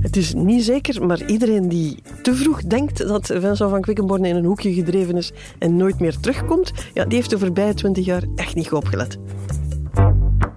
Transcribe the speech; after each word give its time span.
Het 0.00 0.16
is 0.16 0.34
niet 0.34 0.64
zeker, 0.64 1.06
maar 1.06 1.26
iedereen 1.26 1.68
die 1.68 2.02
te 2.22 2.34
vroeg 2.34 2.62
denkt 2.62 3.08
dat 3.08 3.26
Vincent 3.26 3.70
van 3.70 3.80
Quickenborne 3.80 4.28
in 4.28 4.36
een 4.36 4.44
hoekje 4.44 4.72
gedreven 4.72 5.16
is 5.16 5.32
en 5.58 5.76
nooit 5.76 6.00
meer 6.00 6.20
terugkomt, 6.20 6.72
ja, 6.94 7.04
die 7.04 7.16
heeft 7.16 7.30
de 7.30 7.38
voorbije 7.38 7.74
twintig 7.74 8.04
jaar 8.04 8.22
echt 8.34 8.54
niet 8.54 8.68
goed 8.68 8.78
opgelet. 8.78 9.18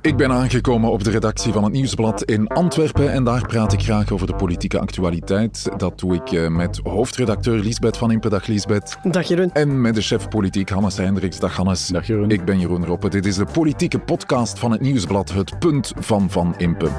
Ik 0.02 0.18
ben 0.18 0.32
aangekomen 0.32 0.92
op 0.92 1.04
de 1.04 1.10
redactie 1.10 1.54
van 1.54 1.64
het 1.64 1.74
Nieuwsblad 1.74 2.24
in 2.24 2.48
Antwerpen 2.48 3.12
en 3.12 3.24
daar 3.24 3.48
praat 3.48 3.74
ik 3.74 3.82
graag 3.82 4.12
over 4.12 4.28
de 4.28 4.36
politieke 4.36 4.79
actualiteit. 4.79 5.70
Dat 5.78 6.00
doe 6.00 6.16
ik 6.16 6.32
eh, 6.32 6.48
met 6.48 6.80
hoofdredacteur 6.84 7.60
Liesbeth 7.60 7.98
van 7.98 8.12
Impe. 8.12 8.30
Dag 8.30 8.48
Liesbeth. 8.48 8.98
Dag 9.12 9.28
Jeroen. 9.28 9.52
En 9.52 9.82
met 9.82 9.96
de 9.96 10.02
chef 10.02 10.28
politiek 10.28 10.70
Hannes 10.70 10.98
Hendricks. 10.98 11.39
Dag 11.39 11.55
Hannes. 11.55 11.88
Dag 11.88 12.07
Jeroen. 12.07 12.32
Ik 12.32 12.46
ben 12.46 12.60
Jeroen 12.60 12.86
Roppe. 12.86 13.10
Dit 13.10 13.25
is 13.25 13.36
de 13.36 13.46
politieke 13.54 14.00
podcast 14.00 14.60
van 14.60 14.71
het 14.71 14.82
Nieuwsblad, 14.82 15.34
het 15.34 15.60
punt 15.60 15.94
van 16.00 16.30
Van 16.30 16.54
Impe. 16.57 16.89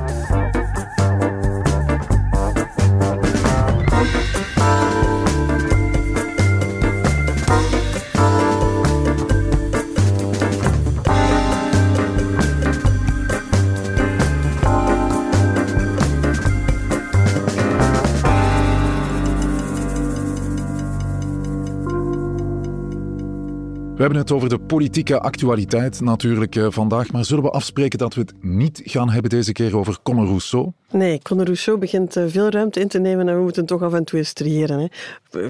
Hebben 24.05 24.23
het 24.23 24.33
over 24.33 24.49
de 24.49 24.59
politieke 24.59 25.21
actualiteit 25.21 26.01
natuurlijk 26.01 26.57
eh, 26.57 26.67
vandaag, 26.71 27.13
maar 27.13 27.25
zullen 27.25 27.43
we 27.45 27.51
afspreken 27.51 27.99
dat 27.99 28.15
we 28.15 28.21
het 28.21 28.35
niet 28.41 28.83
gaan 28.85 29.11
hebben 29.11 29.31
deze 29.31 29.53
keer 29.53 29.77
over 29.77 29.99
Conor 30.03 30.27
Rousseau? 30.27 30.73
Nee, 30.91 31.21
Conor 31.23 31.45
Rousseau 31.45 31.79
begint 31.79 32.17
eh, 32.17 32.25
veel 32.27 32.49
ruimte 32.49 32.81
in 32.81 32.89
te 32.89 32.99
nemen 32.99 33.29
en 33.29 33.37
we 33.37 33.43
moeten 33.43 33.67
toch 33.67 33.83
af 33.83 33.93
en 33.93 34.05
toe 34.05 34.19
eens 34.19 34.33
triëren. 34.33 34.79
Hè. 34.79 34.87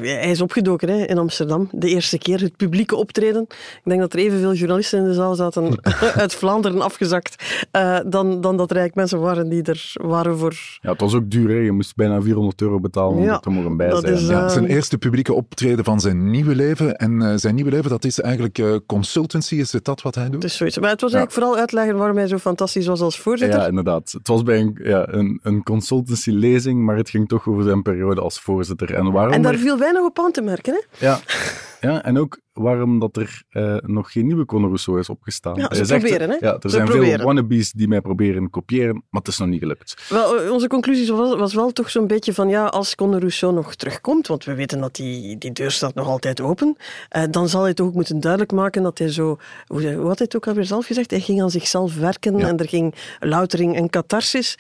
Hij 0.01 0.31
is 0.31 0.41
opgedoken 0.41 0.89
hè, 0.89 1.05
in 1.05 1.19
Amsterdam, 1.19 1.69
de 1.73 1.89
eerste 1.89 2.19
keer, 2.19 2.41
het 2.41 2.57
publieke 2.57 2.97
optreden. 2.97 3.43
Ik 3.51 3.81
denk 3.85 4.01
dat 4.01 4.13
er 4.13 4.19
evenveel 4.19 4.55
journalisten 4.55 4.99
in 4.99 5.05
de 5.05 5.15
zaal 5.15 5.35
zaten 5.35 5.79
uit 6.23 6.35
Vlaanderen 6.35 6.81
afgezakt 6.81 7.45
uh, 7.77 7.99
dan, 8.07 8.41
dan 8.41 8.57
dat 8.57 8.71
er 8.71 8.77
eigenlijk 8.77 8.95
mensen 8.95 9.21
waren 9.21 9.49
die 9.49 9.63
er 9.63 9.93
waren 9.93 10.39
voor... 10.39 10.55
Ja, 10.81 10.91
het 10.91 11.01
was 11.01 11.15
ook 11.15 11.31
duur, 11.31 11.49
hè. 11.49 11.55
je 11.57 11.73
moest 11.73 11.97
bijna 11.97 12.23
400 12.23 12.61
euro 12.61 12.81
betalen 12.81 13.17
om 13.17 13.23
Ja, 13.23 13.35
er 13.35 13.41
te 13.41 13.51
mogen 13.51 13.77
bij 13.77 13.89
dat 13.89 14.01
zijn. 14.01 14.15
is, 14.15 14.27
Ja, 14.27 14.45
eh, 14.45 14.51
zijn 14.51 14.67
eerste 14.67 14.99
publieke 14.99 15.33
optreden 15.33 15.85
van 15.85 16.01
zijn 16.01 16.31
nieuwe 16.31 16.55
leven. 16.55 16.97
En 16.97 17.23
eh, 17.23 17.33
zijn 17.37 17.55
nieuwe 17.55 17.71
leven, 17.71 17.91
dat 17.91 18.05
is 18.05 18.21
eigenlijk 18.21 18.44
consultancy. 18.87 19.55
Is 19.55 19.73
het 19.73 19.85
dat 19.85 20.03
wat 20.03 20.15
hij 20.15 20.31
doet? 20.31 20.45
Is 20.45 20.57
zoiets. 20.57 20.79
Maar 20.79 20.91
het 20.91 21.01
was 21.01 21.13
eigenlijk 21.13 21.43
vooral 21.43 21.61
uitleggen 21.61 21.97
waarom 21.97 22.17
hij 22.17 22.27
zo 22.27 22.39
fantastisch 22.39 22.87
was 22.87 23.01
als 23.01 23.19
voorzitter. 23.19 23.61
Ja, 23.61 23.67
inderdaad. 23.67 24.13
Het 24.19 24.29
was 24.29 24.43
bij 24.43 24.61
een, 24.61 24.79
ja, 24.83 25.09
een, 25.13 25.41
een 25.43 25.63
consultancy-lezing, 25.63 26.85
maar 26.85 26.97
het 26.97 27.11
ging 27.11 27.29
toch 27.29 27.49
over 27.49 27.63
zijn 27.65 27.83
periode 27.83 28.21
als 28.21 28.41
voorzitter. 28.41 28.95
En 28.95 29.13
waarom 29.13 29.33
en 29.33 29.43
daar 29.43 29.53
er- 29.53 29.59
viel 29.59 29.79
weinig 29.79 30.03
op 30.03 30.19
aan 30.19 30.33
te 30.33 30.41
merken. 30.43 30.73
Hè? 30.91 31.07
ja, 31.07 31.21
ja, 31.91 32.03
en 32.05 32.19
ook 32.19 32.41
waarom 32.53 32.99
dat 32.99 33.17
er 33.17 33.43
eh, 33.49 33.77
nog 33.81 34.13
geen 34.13 34.27
nieuwe 34.27 34.45
Conor 34.45 34.67
Rousseau 34.69 34.99
is 35.01 35.09
opgestaan. 35.09 35.55
Ja, 35.57 35.67
Hij 35.67 35.77
ze 35.77 35.85
zegt, 35.85 36.01
proberen, 36.03 36.31
hè. 36.31 36.37
Ja, 36.41 36.53
er 36.55 36.61
Ze 36.61 36.69
zijn 36.69 36.85
proberen. 36.85 37.17
veel 37.17 37.25
wannabes 37.27 37.73
die 37.73 37.89
mij 37.89 38.01
proberen 38.01 38.51
kopiëren, 38.51 38.95
maar 38.95 39.21
het 39.21 39.29
is 39.29 39.39
nog 39.39 39.49
niet 39.49 39.59
gelukt. 39.61 40.07
Wel, 40.09 40.41
eh, 40.41 40.51
onze 40.51 40.67
conclusie 40.67 41.13
was, 41.13 41.35
was 41.37 41.55
wel 41.55 41.73
toch 41.73 41.91
zo'n 41.91 42.07
beetje 42.07 42.35
van 42.35 42.49
ja, 42.49 42.65
als 42.67 42.95
Conor 42.95 43.19
Rousseau 43.19 43.55
nog 43.55 43.75
terugkomt, 43.75 44.27
want 44.27 44.45
we 44.45 44.55
weten 44.55 44.81
dat 44.81 44.95
die, 44.95 45.39
die 45.39 45.53
deur 45.53 45.71
staat 45.71 45.95
nog 45.95 46.07
altijd 46.07 46.41
open, 46.41 46.77
eh, 47.09 47.23
dan 47.31 47.49
zal 47.49 47.63
hij 47.63 47.75
toch 47.75 47.87
ook 47.87 47.95
moeten 47.95 48.21
duidelijk 48.21 48.53
maken 48.53 48.83
dat 48.83 48.99
hij 48.99 49.09
zo, 49.13 49.39
hoe, 49.67 49.93
hoe 49.95 50.07
had 50.07 50.19
hij 50.19 50.27
het 50.27 50.37
ook 50.37 50.47
alweer 50.47 50.65
zelf 50.65 50.87
gezegd, 50.87 51.11
hij 51.11 51.21
ging 51.21 51.43
aan 51.43 51.51
zichzelf 51.51 51.95
werken 51.97 52.39
Ja. 52.39 52.49
en 52.49 52.57
er 52.57 52.69
ging 52.69 52.95
loutering 53.21 53.77
en 53.77 53.91
catharsis. 53.91 54.57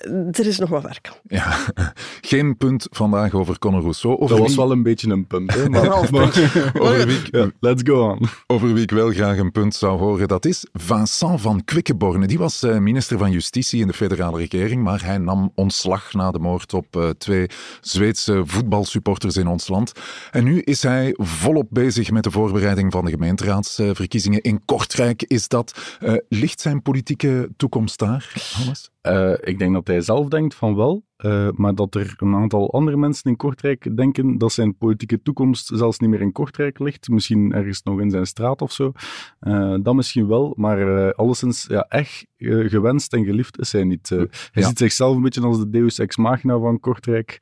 Eh, 0.00 0.38
Er 0.38 0.46
is 0.46 0.58
nog 0.58 0.68
wat 0.68 0.82
werk. 0.82 1.10
Ja, 1.26 1.56
geen 2.20 2.56
punt 2.56 2.86
vandaag 2.90 3.34
over 3.34 3.58
Conor 3.58 3.80
Rousseau. 3.80 4.14
Over 4.14 4.28
Dat 4.28 4.38
was 4.38 4.48
wie- 4.48 4.56
wel 4.56 4.70
een 4.70 4.82
beetje 4.82 5.10
een 5.10 5.26
punt. 5.26 5.54
Hè, 5.54 5.68
maar, 5.68 5.82
maar- 6.10 6.72
Over 6.80 7.06
wie, 7.06 7.18
Ja, 7.30 7.50
let's 7.60 7.82
go 7.84 8.08
on. 8.10 8.28
over 8.46 8.72
wie 8.74 8.82
ik 8.82 8.90
wel 8.90 9.10
graag 9.10 9.38
een 9.38 9.52
punt 9.52 9.74
zou 9.74 9.98
horen, 9.98 10.28
dat 10.28 10.44
is 10.44 10.66
Vincent 10.72 11.40
van 11.40 11.64
Quickenborne. 11.64 12.26
Die 12.26 12.38
was 12.38 12.62
eh, 12.62 12.78
minister 12.78 13.18
van 13.18 13.30
Justitie 13.30 13.80
in 13.80 13.86
de 13.86 13.92
federale 13.92 14.36
regering, 14.38 14.82
maar 14.82 15.04
hij 15.04 15.18
nam 15.18 15.52
ontslag 15.54 16.12
na 16.12 16.30
de 16.30 16.38
moord 16.38 16.74
op 16.74 16.96
eh, 16.96 17.08
twee 17.08 17.46
Zweedse 17.80 18.42
voetbalsupporters 18.44 19.36
in 19.36 19.46
ons 19.46 19.68
land. 19.68 19.92
En 20.30 20.44
nu 20.44 20.60
is 20.60 20.82
hij 20.82 21.14
volop 21.16 21.66
bezig 21.70 22.10
met 22.10 22.24
de 22.24 22.30
voorbereiding 22.30 22.92
van 22.92 23.04
de 23.04 23.10
gemeenteraadsverkiezingen. 23.10 24.40
In 24.40 24.64
Kortrijk 24.64 25.22
is 25.22 25.48
dat. 25.48 25.78
Eh, 26.00 26.14
ligt 26.28 26.60
zijn 26.60 26.82
politieke 26.82 27.48
toekomst 27.56 27.98
daar, 27.98 28.32
Hannes? 28.52 28.90
Eh, 29.00 29.32
ik 29.40 29.58
denk 29.58 29.72
dat 29.72 29.88
hij 29.90 30.00
zelf 30.00 30.28
denkt 30.28 30.54
van 30.54 30.76
wel, 30.76 31.04
eh, 31.16 31.48
maar 31.52 31.74
dat 31.74 31.94
er 31.94 32.14
een 32.16 32.34
aantal 32.34 32.72
andere 32.72 32.96
mensen 32.96 33.30
in 33.30 33.36
Kortrijk 33.36 33.96
denken 33.96 34.38
dat 34.38 34.52
zijn 34.52 34.76
politieke 34.76 35.22
toekomst 35.22 35.70
zelfs 35.74 35.98
niet 35.98 36.10
meer 36.10 36.20
in 36.20 36.32
Kortrijk 36.32 36.78
ligt. 36.78 37.08
Misschien 37.08 37.52
ergens 37.52 37.82
nog 37.82 38.00
in 38.00 38.10
zijn 38.10 38.26
straat 38.26 38.62
of 38.62 38.72
zo. 38.72 38.92
Eh, 39.40 39.74
dat 39.82 39.94
misschien 39.94 40.26
wel, 40.28 40.52
maar 40.56 41.06
eh, 41.06 41.10
alleszins 41.14 41.66
ja, 41.68 41.86
echt 41.88 42.26
gewenst 42.38 43.12
en 43.12 43.24
geliefd 43.24 43.58
is 43.58 43.72
hij 43.72 43.84
niet. 43.84 44.08
Hij 44.08 44.28
Ja. 44.52 44.66
ziet 44.68 44.78
zichzelf 44.78 45.16
een 45.16 45.22
beetje 45.22 45.42
als 45.42 45.58
de 45.58 45.70
deus 45.70 45.98
ex 45.98 46.16
machina 46.16 46.58
van 46.58 46.80
Kortrijk. 46.80 47.38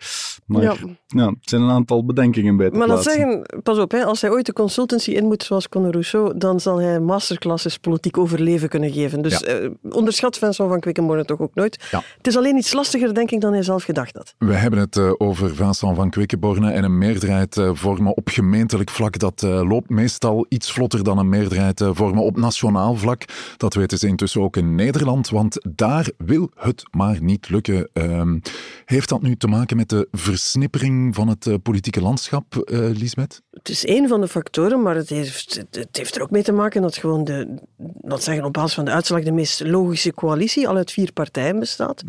Maar 0.49 0.63
Ja. 0.63 0.75
ja. 1.07 1.27
het 1.27 1.37
zijn 1.41 1.63
een 1.63 1.71
aantal 1.71 2.05
bedenkingen 2.05 2.57
bij 2.57 2.71
te 2.71 2.77
Maar 2.79 2.87
dat 2.87 3.03
zeggen, 3.03 3.47
pas 3.63 3.79
op, 3.79 3.91
hè, 3.91 4.05
als 4.05 4.21
hij 4.21 4.31
ooit 4.31 4.47
de 4.47 4.53
consultancy 4.53 5.11
in 5.11 5.25
moet 5.27 5.43
zoals 5.43 5.69
Conor 5.69 5.91
Rousseau, 5.91 6.39
dan 6.39 6.61
zal 6.61 6.81
hij 6.81 7.01
masterclasses 7.01 7.79
politiek 7.79 8.19
overleven 8.19 8.69
kunnen 8.69 8.93
geven. 8.93 9.23
Dus 9.23 9.39
Ja. 9.39 9.47
eh, 9.47 9.71
onderschat 9.91 10.39
Vincent 10.39 10.69
van 10.69 10.81
Quickenborne 10.81 11.25
toch 11.25 11.41
ook 11.41 11.55
nooit. 11.55 11.87
Ja. 11.91 12.03
Het 12.17 12.27
is 12.27 12.37
alleen 12.37 12.57
iets 12.57 12.73
lastiger, 12.73 13.15
denk 13.15 13.31
ik, 13.31 13.41
dan 13.41 13.53
hij 13.53 13.63
zelf 13.63 13.83
gedacht 13.85 14.15
had. 14.17 14.35
We 14.39 14.55
hebben 14.55 14.81
het 14.81 14.97
eh, 14.97 15.13
over 15.19 15.55
Vincent 15.55 15.97
van 15.97 16.11
Quickenborne 16.11 16.71
en 16.71 16.85
een 16.85 16.99
meerderheid 16.99 17.57
eh, 17.57 17.71
vormen 17.73 18.17
op 18.17 18.29
gemeentelijk 18.29 18.91
vlak. 18.91 19.19
Dat 19.19 19.43
eh, 19.43 19.69
loopt 19.69 19.89
meestal 19.91 20.47
iets 20.49 20.73
vlotter 20.73 21.05
dan 21.05 21.19
een 21.19 21.29
meerderheid 21.29 21.81
eh, 21.81 21.91
vormen 21.93 22.23
op 22.23 22.37
nationaal 22.37 22.95
vlak. 22.95 23.25
Dat 23.57 23.75
weten 23.75 23.99
ze 23.99 24.07
intussen 24.07 24.41
ook 24.41 24.57
in 24.57 24.75
Nederland, 24.75 25.29
want 25.29 25.67
daar 25.69 26.11
wil 26.17 26.51
het 26.57 26.83
maar 26.91 27.19
niet 27.23 27.49
lukken. 27.49 27.89
Ehm, 27.93 28.39
heeft 28.85 29.09
dat 29.09 29.23
nu 29.23 29.37
te 29.37 29.47
maken 29.49 29.77
met 29.77 29.89
de 29.89 30.09
versnippering 30.43 31.15
van 31.15 31.29
het 31.29 31.47
eh, 31.47 31.55
politieke 31.63 32.01
landschap, 32.01 32.57
eh 32.57 32.79
Lisbeth? 32.79 33.43
Het 33.51 33.69
is 33.69 33.85
één 33.85 34.09
van 34.09 34.21
de 34.21 34.29
factoren, 34.29 34.83
maar 34.83 34.95
het 34.97 35.09
heeft, 35.09 35.65
het- 35.71 35.89
heeft 35.97 36.17
er 36.17 36.23
ook 36.23 36.31
mee 36.31 36.43
te 36.43 36.53
maken 36.53 36.83
dat 36.83 36.97
gewoon 36.97 37.25
de, 37.25 37.55
dat 38.01 38.23
zeggen 38.23 38.45
op 38.45 38.53
basis 38.53 38.75
van 38.75 38.85
de 38.85 38.91
uitslag, 38.91 39.23
de 39.23 39.33
meest 39.33 39.61
logische 39.67 40.13
coalitie 40.15 40.69
al 40.69 40.77
uit 40.77 40.91
vier 40.93 41.13
partijen 41.13 41.59
bestaat. 41.59 42.03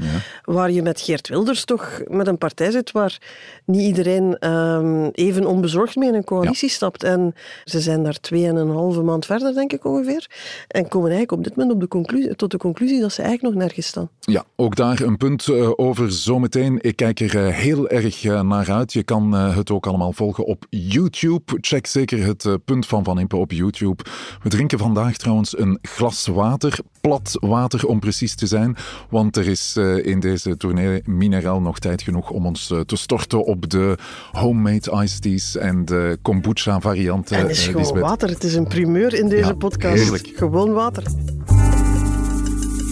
Waar 0.43 0.71
je 0.71 0.81
met 0.81 1.01
Geert 1.01 1.27
Wilders 1.27 1.65
toch 1.65 2.01
met 2.07 2.27
een 2.27 2.37
partij 2.37 2.71
zit 2.71 2.91
waar 2.91 3.17
niet 3.65 3.81
iedereen 3.81 4.37
ehm, 4.37 5.09
even 5.11 5.45
onbezorgd 5.45 5.95
mee 5.95 6.09
in 6.09 6.15
een 6.15 6.23
coalitie 6.23 6.69
stapt. 6.69 7.03
En 7.03 7.33
ze 7.63 7.79
zijn 7.79 8.03
daar 8.03 8.19
twee 8.19 8.47
en 8.47 8.55
een 8.55 8.69
halve 8.69 9.01
maand 9.01 9.25
verder, 9.25 9.53
denk 9.53 9.73
ik 9.73 9.85
ongeveer. 9.85 10.27
En 10.67 10.87
komen 10.87 11.09
eigenlijk 11.11 11.31
op 11.31 11.43
dit 11.43 11.55
moment 11.55 11.73
op 11.75 11.81
de 11.81 11.87
conclusie, 11.87 12.35
tot 12.35 12.51
de 12.51 12.57
conclusie 12.57 12.99
dat 13.01 13.13
ze 13.13 13.21
eigenlijk 13.21 13.53
nog 13.53 13.63
nergens 13.63 13.87
staan. 13.87 14.09
Ja, 14.19 14.43
ook 14.55 14.75
daar 14.75 15.01
een 15.01 15.17
punt 15.17 15.47
eh, 15.47 15.71
over 15.75 16.11
zometeen. 16.11 16.77
Ik 16.81 16.95
kijk 16.95 17.19
er 17.19 17.53
heel 17.53 17.89
erg 17.89 18.18
naar 18.23 18.71
uit. 18.71 18.93
Je 18.93 19.03
kan 19.03 19.35
eh, 19.35 19.55
het 19.55 19.71
ook 19.71 19.87
allemaal 19.87 20.13
volgen 20.13 20.45
op 20.45 20.65
YouTube. 20.69 21.57
Check 21.61 21.87
zeker 21.87 22.25
het 22.25 22.45
eh, 22.45 22.53
punt 22.65 22.85
van 22.85 23.03
Van 23.03 23.19
Impe 23.19 23.35
op 23.35 23.51
YouTube. 23.51 24.03
We 24.43 24.49
drinken 24.49 24.77
vandaag 24.77 25.17
trouwens 25.17 25.57
een 25.59 25.79
glas 25.81 26.27
water. 26.27 26.79
Plat 27.01 27.37
water 27.39 27.87
om 27.87 27.99
precies 27.99 28.35
te 28.35 28.47
zijn. 28.47 28.75
Want 29.09 29.37
er 29.37 29.47
is 29.47 29.75
eh, 29.77 30.05
in 30.05 30.19
deze 30.19 30.57
tournee 30.57 31.01
mineraal 31.05 31.61
nog 31.61 31.79
tijd 31.79 32.01
genoeg 32.01 32.29
om 32.29 32.45
ons 32.45 32.67
te 32.85 32.95
storten 32.95 33.43
op 33.45 33.69
de 33.69 33.97
homemade 34.31 35.01
iced 35.03 35.21
teas 35.21 35.57
en 35.57 35.85
de 35.85 36.17
kombucha 36.21 36.79
varianten. 36.79 37.35
en 37.37 37.41
het 37.41 37.51
is 37.51 37.67
gewoon 37.67 37.99
water. 37.99 38.29
Het 38.29 38.43
is 38.43 38.55
een 38.55 38.67
primeur 38.67 39.13
in 39.13 39.29
deze 39.29 39.47
Ja, 39.47 39.53
podcast. 39.53 40.01
heerlijk. 40.03 40.31
Gewoon 40.35 40.71
water. 40.71 41.03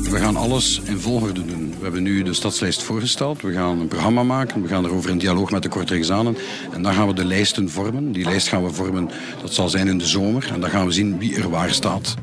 We 0.10 0.18
gaan 0.18 0.36
alles 0.36 0.82
in 0.84 1.00
volgorde 1.00 1.46
doen. 1.46 1.70
We 1.78 1.84
hebben 1.84 2.04
nu 2.04 2.24
de 2.24 2.34
stadslijst 2.34 2.84
voorgesteld. 2.84 3.42
We 3.42 3.54
gaan 3.54 3.80
een 3.80 3.88
programma 3.88 4.24
maken. 4.24 4.62
We 4.62 4.68
gaan 4.68 4.86
erover 4.86 5.10
in 5.10 5.18
dialoog 5.18 5.52
met 5.52 5.64
de 5.64 5.70
Kortrijksanen. 5.70 6.38
En 6.72 6.82
dan 6.82 6.94
gaan 6.94 7.08
we 7.08 7.14
de 7.14 7.26
lijsten 7.26 7.70
vormen. 7.70 8.12
Die 8.12 8.26
lijst 8.26 8.48
gaan 8.48 8.64
we 8.64 8.74
vormen, 8.74 9.10
dat 9.42 9.54
zal 9.54 9.70
zijn 9.70 9.88
in 9.88 9.98
de 9.98 10.06
zomer. 10.06 10.50
En 10.54 10.62
dan 10.62 10.70
gaan 10.70 10.86
we 10.86 10.92
zien 10.92 11.18
wie 11.18 11.36
er 11.36 11.50
waar 11.50 11.72
staat. 11.72 12.16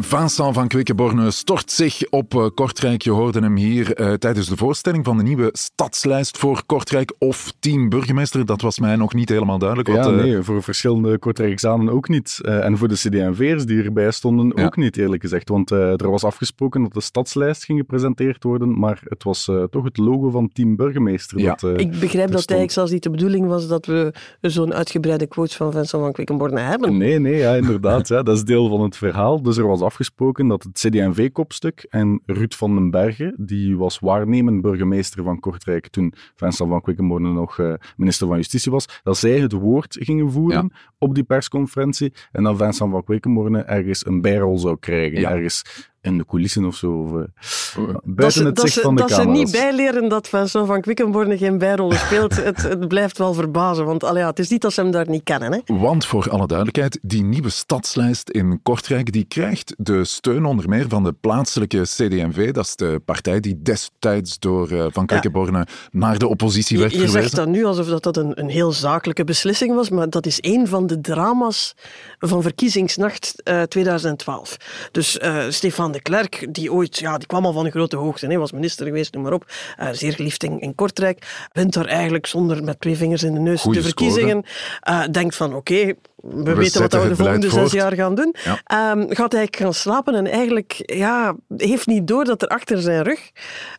Vincent 0.00 0.54
van 0.54 0.68
Quickenborne 0.68 1.30
stort 1.30 1.70
zich 1.70 2.08
op 2.10 2.34
eh, 2.34 2.46
Kortrijk. 2.54 3.02
Je 3.02 3.10
hoorde 3.10 3.40
hem 3.40 3.56
hier 3.56 3.94
eh, 3.94 4.12
tijdens 4.12 4.48
de 4.48 4.56
voorstelling 4.56 5.04
van 5.04 5.16
de 5.16 5.22
nieuwe 5.22 5.48
stadslijst 5.52 6.38
voor 6.38 6.62
Kortrijk 6.66 7.14
of 7.18 7.52
team 7.60 7.88
burgemeester. 7.88 8.46
Dat 8.46 8.60
was 8.60 8.78
mij 8.78 8.96
nog 8.96 9.14
niet 9.14 9.28
helemaal 9.28 9.58
duidelijk. 9.58 9.88
Wat, 9.88 9.96
ja, 10.04 10.10
eh, 10.10 10.16
nee, 10.16 10.42
voor 10.42 10.62
verschillende 10.62 11.18
Kortrijk-examen 11.18 11.88
ook 11.92 12.08
niet. 12.08 12.38
Eh, 12.42 12.64
en 12.64 12.78
voor 12.78 12.88
de 12.88 12.94
CD&V'ers 12.94 13.64
die 13.66 13.82
erbij 13.82 14.10
stonden 14.10 14.52
Ja. 14.56 14.64
ook 14.64 14.76
niet, 14.76 14.96
eerlijk 14.96 15.22
gezegd. 15.22 15.48
Want 15.48 15.70
eh, 15.70 16.00
er 16.00 16.10
was 16.10 16.24
afgesproken 16.24 16.82
dat 16.82 16.92
de 16.92 17.00
stadslijst 17.00 17.64
ging 17.64 17.78
gepresenteerd 17.78 18.42
worden, 18.42 18.78
maar 18.78 19.00
het 19.04 19.22
was 19.24 19.48
eh, 19.48 19.62
toch 19.62 19.84
het 19.84 19.96
logo 19.96 20.30
van 20.30 20.50
Team 20.52 20.76
Burgemeester. 20.76 21.38
Ja. 21.38 21.54
Dat, 21.54 21.62
eh, 21.62 21.78
Ik 21.84 21.90
begrijp 21.90 22.30
dat 22.30 22.40
stond. 22.42 22.50
eigenlijk 22.50 22.72
zelfs 22.72 22.90
niet 22.90 23.02
de 23.02 23.10
bedoeling 23.10 23.46
was 23.46 23.68
dat 23.68 23.86
we 23.86 24.12
zo'n 24.40 24.74
uitgebreide 24.74 25.26
quote 25.26 25.56
van 25.56 25.72
Vincent 25.72 26.02
van 26.02 26.12
Quickenborne 26.12 26.60
hebben. 26.60 26.96
Nee, 26.96 27.18
nee, 27.18 27.36
ja, 27.36 27.54
inderdaad. 27.54 28.08
ja, 28.08 28.22
dat 28.22 28.36
is 28.36 28.44
deel 28.44 28.68
van 28.68 28.80
het 28.80 28.96
verhaal. 28.96 29.42
Dus 29.42 29.56
er 29.56 29.66
was 29.66 29.84
afgesproken 29.86 30.48
dat 30.48 30.62
het 30.62 30.72
CD&V-kopstuk 30.72 31.86
en 31.90 32.20
Ruud 32.26 32.54
van 32.54 32.74
den 32.74 32.90
Bergen, 32.90 33.34
die 33.38 33.76
was 33.76 33.98
waarnemend 33.98 34.60
burgemeester 34.60 35.24
van 35.24 35.40
Kortrijk 35.40 35.88
toen 35.88 36.12
Vincent 36.34 36.68
van 36.68 36.80
Quickenborne 36.80 37.32
nog 37.32 37.58
uh, 37.58 37.74
minister 37.96 38.26
van 38.26 38.36
Justitie 38.36 38.72
was, 38.72 39.00
dat 39.02 39.16
zij 39.16 39.38
het 39.40 39.52
woord 39.52 39.96
gingen 40.00 40.30
voeren 40.30 40.72
op 40.98 41.14
die 41.14 41.24
persconferentie 41.24 42.12
en 42.32 42.42
dat 42.42 42.56
Vincent 42.56 42.90
van 42.90 43.04
Quickenborne 43.04 43.62
ergens 43.62 44.06
een 44.06 44.20
bijrol 44.20 44.58
zou 44.58 44.76
krijgen, 44.78 45.30
ergens 45.30 45.62
in 46.06 46.18
de 46.18 46.24
coulissen 46.26 46.64
of 46.64 46.76
zo. 46.76 46.92
Of, 46.92 47.10
uh, 47.78 47.94
buiten 48.04 48.44
het 48.44 48.60
zicht 48.60 48.80
van 48.80 48.94
de 48.94 49.00
dat 49.00 49.10
camera's. 49.10 49.38
Dat 49.38 49.48
ze 49.48 49.58
niet 49.58 49.76
bijleren 49.76 50.08
dat 50.08 50.28
Vincent 50.28 50.66
van 50.66 50.80
Quickenborne 50.80 51.38
geen 51.38 51.58
bijrollen 51.58 51.98
speelt, 51.98 52.36
het, 52.44 52.62
het, 52.62 52.88
blijft 52.88 53.18
wel 53.18 53.34
verbazen. 53.34 53.84
Want 53.84 54.04
allee, 54.04 54.22
ja, 54.22 54.28
het 54.28 54.38
is 54.38 54.48
niet 54.48 54.60
dat 54.60 54.72
ze 54.72 54.80
hem 54.80 54.90
daar 54.90 55.08
niet 55.08 55.22
kennen. 55.22 55.52
Hè? 55.52 55.74
Want 55.74 56.06
voor 56.06 56.30
alle 56.30 56.46
duidelijkheid, 56.46 56.98
die 57.02 57.22
nieuwe 57.22 57.50
stadslijst 57.50 58.30
in 58.30 58.60
Kortrijk 58.62 59.12
die 59.12 59.24
krijgt 59.24 59.74
de 59.76 60.04
steun 60.04 60.44
onder 60.44 60.68
meer 60.68 60.88
van 60.88 61.04
de 61.04 61.12
plaatselijke 61.12 61.82
CD&V. 61.82 62.52
Dat 62.52 62.64
is 62.64 62.76
de 62.76 63.00
partij 63.04 63.40
die 63.40 63.62
destijds 63.62 64.38
door 64.38 64.72
uh, 64.72 64.86
Van 64.90 65.06
Quickenborne 65.06 65.58
ja. 65.58 65.66
naar 65.90 66.18
de 66.18 66.28
oppositie 66.28 66.78
werd 66.78 66.92
je, 66.92 66.98
je 66.98 67.04
verwezen. 67.04 67.30
Je 67.30 67.36
zegt 67.36 67.46
dat 67.46 67.54
nu 67.54 67.64
alsof 67.64 67.86
dat, 67.86 68.02
dat 68.02 68.16
een, 68.16 68.40
een 68.40 68.48
heel 68.48 68.72
zakelijke 68.72 69.24
beslissing 69.24 69.74
was, 69.74 69.90
maar 69.90 70.10
dat 70.10 70.26
is 70.26 70.38
een 70.40 70.68
van 70.68 70.86
de 70.86 71.00
drama's 71.00 71.74
van 72.18 72.42
verkiezingsnacht 72.42 73.34
uh, 73.44 73.62
2012. 73.62 74.56
Dus 74.92 75.18
uh, 75.18 75.44
Stefan 75.48 75.92
de 75.96 76.02
Klerk, 76.02 76.46
die 76.54 76.72
ooit, 76.72 76.98
ja, 76.98 77.18
die 77.18 77.26
kwam 77.26 77.46
al 77.46 77.52
van 77.52 77.64
een 77.64 77.70
grote 77.70 77.96
hoogte, 77.96 78.26
hè, 78.26 78.38
was 78.38 78.52
minister 78.52 78.86
geweest, 78.86 79.14
noem 79.14 79.22
maar 79.22 79.32
op, 79.32 79.44
uh, 79.80 79.88
zeer 79.92 80.12
geliefd 80.12 80.44
in, 80.44 80.60
in, 80.60 80.74
Kortrijk, 80.74 81.48
wint 81.52 81.72
daar 81.72 81.86
eigenlijk 81.86 82.26
zonder 82.26 82.64
met 82.64 82.80
twee 82.80 82.96
vingers 82.96 83.22
in 83.22 83.34
de 83.34 83.40
neus 83.40 83.60
Goeie 83.60 83.78
de 83.78 83.84
verkiezingen, 83.84 84.44
uh, 84.88 85.04
denkt 85.10 85.36
van 85.36 85.54
oké, 85.54 85.56
okay, 85.56 85.96
we, 86.30 86.42
we, 86.42 86.54
weten 86.54 86.80
wat 86.80 86.92
we 86.92 87.08
de 87.08 87.16
volgende 87.16 87.50
zes 87.50 87.72
jaar 87.72 87.92
gaan 87.92 88.14
doen. 88.14 88.34
Ja. 88.44 88.92
Um, 88.92 89.00
gaat 89.00 89.34
eigenlijk 89.34 89.56
gaan 89.56 89.74
slapen 89.74 90.14
en 90.14 90.26
eigenlijk 90.26 90.82
ja, 90.84 91.36
heeft 91.56 91.86
niet 91.86 92.06
door 92.06 92.24
dat 92.24 92.42
er 92.42 92.48
achter 92.48 92.80
zijn 92.80 93.02
rug 93.02 93.30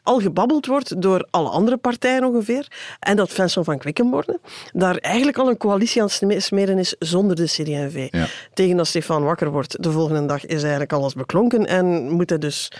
al 0.04 0.20
gebabbeld 0.20 0.66
wordt 0.66 1.02
door 1.02 1.28
alle 1.30 1.50
andere 1.50 1.78
partijen 1.78 2.24
ongeveer. 2.24 2.68
En 3.00 3.16
dat 3.16 3.32
Vincent 3.32 3.66
van 3.66 3.78
Quickenborne 3.78 4.40
daar 4.74 4.98
eigenlijk 4.98 5.38
al 5.38 5.50
een 5.50 5.58
coalitie 5.58 6.02
aan 6.02 6.10
smeren 6.38 6.78
is 6.78 6.96
zonder 7.00 7.36
de 7.36 7.46
CD&V. 7.46 8.08
Ja. 8.12 8.28
Tegen 8.54 8.78
dat 8.78 8.88
Stefan 8.88 9.24
wakker 9.24 9.52
wordt 9.52 9.84
de 9.84 9.92
volgende 9.92 10.26
dag 10.26 10.46
is 10.46 10.62
eigenlijk 10.62 10.94
alles 10.94 11.14
beklonken 11.14 11.66
en 11.66 12.10
moet 12.10 12.30
hij 12.30 12.40
dus 12.40 12.72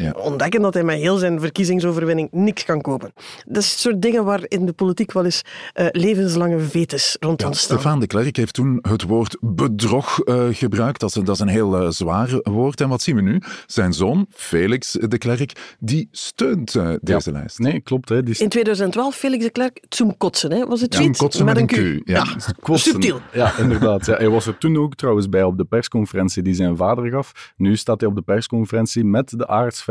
ja. 0.00 0.10
ontdekken 0.10 0.62
dat 0.62 0.74
hij 0.74 0.84
met 0.84 0.98
heel 0.98 1.16
zijn 1.16 1.40
verkiezingsoverwinning 1.40 2.28
niks 2.32 2.64
kan 2.64 2.80
kopen. 2.80 3.12
Dat 3.46 3.62
is 3.62 3.70
het 3.70 3.78
soort 3.78 4.02
dingen 4.02 4.24
waar 4.24 4.40
in 4.48 4.66
de 4.66 4.72
politiek 4.72 5.12
wel 5.12 5.24
eens 5.24 5.42
uh, 5.74 5.86
levenslange 5.90 6.58
vetes 6.58 7.16
rond 7.20 7.40
ja, 7.40 7.46
ontstaan. 7.46 7.78
Stefan 7.78 8.00
de 8.00 8.06
Klerk 8.06 8.36
heeft 8.36 8.54
toen 8.54 8.78
het 8.82 9.02
woord 9.02 9.36
bedrog 9.40 10.20
uh, 10.24 10.44
gebruikt. 10.50 11.00
Dat 11.00 11.16
is, 11.16 11.22
dat 11.22 11.34
is 11.34 11.40
een 11.40 11.48
heel 11.48 11.82
uh, 11.82 11.90
zwaar 11.90 12.40
woord. 12.42 12.80
En 12.80 12.88
wat 12.88 13.02
zien 13.02 13.16
we 13.16 13.22
nu? 13.22 13.40
Zijn 13.66 13.92
zoon, 13.92 14.26
Felix 14.30 14.92
de 14.92 15.18
Klerk, 15.18 15.76
die 15.78 16.08
steunt 16.10 16.72
deze 17.00 17.30
ja. 17.30 17.38
lijst. 17.38 17.58
Nee, 17.58 17.80
klopt. 17.80 18.08
Hè. 18.08 18.22
Die 18.22 18.38
in 18.38 18.48
2012, 18.48 19.16
Felix 19.16 19.44
de 19.44 19.50
Klerk, 19.50 19.84
zum 19.88 20.16
kotsen, 20.16 20.52
hè? 20.52 20.66
was 20.66 20.80
het 20.80 20.94
ja, 20.94 21.10
kotsen 21.10 21.44
met, 21.44 21.60
met 21.60 21.78
een 21.78 22.00
Q. 22.02 22.08
Ja, 22.08 22.26
ja. 22.64 22.76
subtiel. 22.76 23.20
Ja, 23.32 23.58
inderdaad. 23.58 24.06
Ja. 24.06 24.16
Hij 24.16 24.28
was 24.28 24.46
er 24.46 24.58
toen 24.58 24.76
ook 24.76 24.94
trouwens 24.94 25.28
bij 25.28 25.42
op 25.42 25.56
de 25.56 25.64
persconferentie 25.64 26.42
die 26.42 26.54
zijn 26.54 26.76
vader 26.76 27.10
gaf. 27.10 27.52
Nu 27.56 27.76
staat 27.76 28.00
hij 28.00 28.08
op 28.08 28.14
de 28.14 28.22
persconferentie 28.22 29.04
met 29.04 29.38
de 29.38 29.46
aardsvijand 29.46 29.88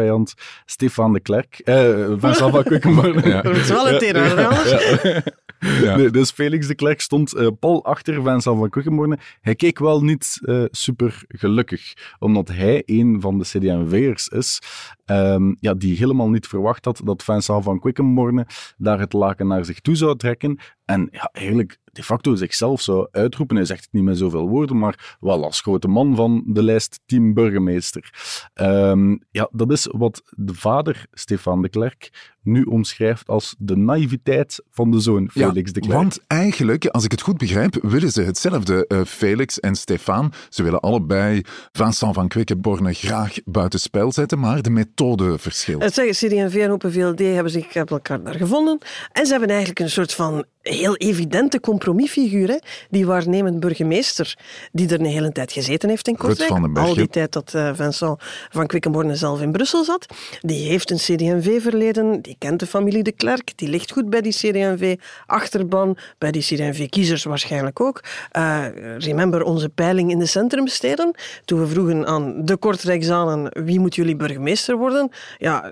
Stefan 0.66 1.14
de 1.14 1.20
Klerk. 1.20 1.60
Eh, 1.60 2.14
Vincent 2.18 2.52
van 2.52 2.64
Quickenborne. 2.64 3.28
Ja. 3.30 3.42
Dat 3.42 3.56
is 3.56 3.70
wel 3.70 3.90
een 3.90 4.00
terror, 4.00 4.40
ja. 4.40 5.24
Ja. 5.60 5.96
Nee, 5.96 6.10
dus 6.10 6.32
Felix 6.32 6.68
de 6.68 6.76
Klerk 6.76 7.02
stond 7.02 7.36
uh, 7.36 7.48
pal 7.60 7.86
achter 7.86 8.14
Vincent 8.14 8.58
van 8.58 8.70
Quickenborne. 8.70 9.18
Hij 9.42 9.56
keek 9.56 9.80
wel 9.80 10.04
niet 10.04 10.40
uh, 10.42 10.64
super 10.72 11.24
gelukkig, 11.28 11.94
omdat 12.20 12.48
hij 12.48 12.84
een 12.86 13.22
van 13.22 13.38
de 13.38 13.44
CD&V'ers 13.44 14.28
is 14.28 14.60
um, 15.06 15.58
ja, 15.60 15.74
die 15.74 15.98
helemaal 15.98 16.30
niet 16.30 16.48
verwacht 16.48 16.86
had 16.86 17.02
dat 17.04 17.24
Vincent 17.24 17.64
van 17.64 17.80
Quickenborne 17.80 18.48
daar 18.78 19.00
het 19.00 19.14
laken 19.14 19.48
naar 19.48 19.66
zich 19.66 19.80
toe 19.80 19.96
zou 19.96 20.18
trekken 20.18 20.60
en 20.86 21.08
ja, 21.12 21.30
eigenlijk 21.32 21.78
de 22.00 22.06
facto 22.06 22.36
zichzelf 22.36 22.82
zou 22.82 23.08
uitroepen. 23.12 23.56
Hij 23.56 23.66
zegt 23.66 23.84
het 23.84 23.94
niet 23.94 24.04
met 24.04 24.18
zoveel 24.18 24.48
woorden, 24.48 24.78
maar 24.78 25.18
wel 25.20 25.44
als 25.44 25.62
grote 25.62 25.88
man 25.88 26.16
van 26.16 26.44
de 26.46 26.64
lijst 26.64 27.00
team 27.06 27.34
burgemeester. 27.34 28.14
Um, 28.54 29.20
ja, 29.32 29.50
dat 29.52 29.72
is 29.72 29.88
wat 29.92 30.22
de 30.36 30.54
vader, 30.54 31.06
Stefan 31.12 31.62
de 31.62 31.70
Klerk, 31.70 32.36
nu 32.52 32.64
omschrijft 32.64 33.28
als 33.28 33.56
de 33.58 33.78
naïviteit 33.78 34.64
van 34.72 34.92
de 34.92 35.00
zoon 35.00 35.30
Felix 35.32 35.68
ja, 35.68 35.74
de 35.74 35.80
Klerk. 35.80 36.00
Want 36.00 36.20
eigenlijk, 36.28 36.86
als 36.86 37.04
ik 37.04 37.12
het 37.12 37.22
goed 37.22 37.38
begrijp, 37.38 37.78
willen 37.82 38.12
ze 38.12 38.22
hetzelfde, 38.22 38.86
uh, 38.88 39.02
Felix 39.06 39.60
en 39.60 39.76
Stefan. 39.76 40.34
Ze 40.50 40.64
willen 40.64 40.80
allebei 40.80 41.42
Vincent 41.72 42.14
van 42.14 42.28
Quickenborne 42.28 42.94
graag 42.94 43.36
buitenspel 43.46 44.12
zetten, 44.12 44.40
maar 44.40 44.62
de 44.62 44.70
methode 44.70 45.38
verschilt. 45.38 45.84
Het 45.84 45.94
zeggen, 45.94 46.28
CD&V 46.28 46.56
en 46.56 46.72
Open 46.72 46.92
VLD 46.92 47.20
hebben 47.20 47.52
zich 47.52 47.74
hebben 47.74 47.96
elkaar 47.96 48.24
daar 48.24 48.36
gevonden 48.36 48.78
en 49.12 49.26
ze 49.26 49.32
hebben 49.32 49.50
eigenlijk 49.50 49.80
een 49.80 49.90
soort 49.90 50.14
van 50.14 50.46
heel 50.62 50.96
evidente 50.96 51.60
compromisfiguur. 51.60 52.48
Hè? 52.48 52.58
Die 52.90 53.06
waarnemend 53.06 53.60
burgemeester, 53.60 54.38
die 54.72 54.88
er 54.88 55.00
een 55.00 55.06
hele 55.06 55.32
tijd 55.32 55.52
gezeten 55.52 55.90
heeft 55.90 56.08
in 56.08 56.18
Kortrijk. 56.18 56.78
Al 56.78 56.94
die 56.94 57.08
tijd 57.08 57.34
dat 57.34 57.54
uh, 57.56 57.72
Vincent 57.74 58.22
van 58.50 58.68
Quickenborne 58.68 59.16
zelf 59.16 59.42
in 59.42 59.52
Brussel 59.52 59.84
zat. 59.84 60.06
Die 60.42 60.68
heeft 60.68 60.92
een 60.92 60.98
CD&V-verleden, 60.98 62.22
die 62.22 62.36
kent 62.40 62.60
de 62.60 62.66
familie 62.66 63.04
de 63.04 63.12
Klerk, 63.12 63.52
die 63.56 63.70
ligt 63.70 63.92
goed 63.92 64.10
bij 64.10 64.22
die 64.22 64.34
CD&V-achterban, 64.34 65.98
bij 66.18 66.32
die 66.32 66.42
CD&V-kiezers 66.42 67.24
waarschijnlijk 67.24 67.80
ook. 67.80 68.04
Uh, 68.38 68.66
remember 68.98 69.44
onze 69.44 69.70
peiling 69.70 70.12
in 70.12 70.20
de 70.20 70.26
centrumsteden, 70.26 71.16
toen 71.46 71.60
we 71.60 71.68
vroegen 71.68 72.08
aan 72.08 72.46
de 72.46 72.58
Kortrijkzanen 72.58 73.50
wie 73.66 73.80
moet 73.80 73.96
jullie 73.96 74.16
burgemeester 74.16 74.78
worden? 74.78 75.12
Ja, 75.38 75.72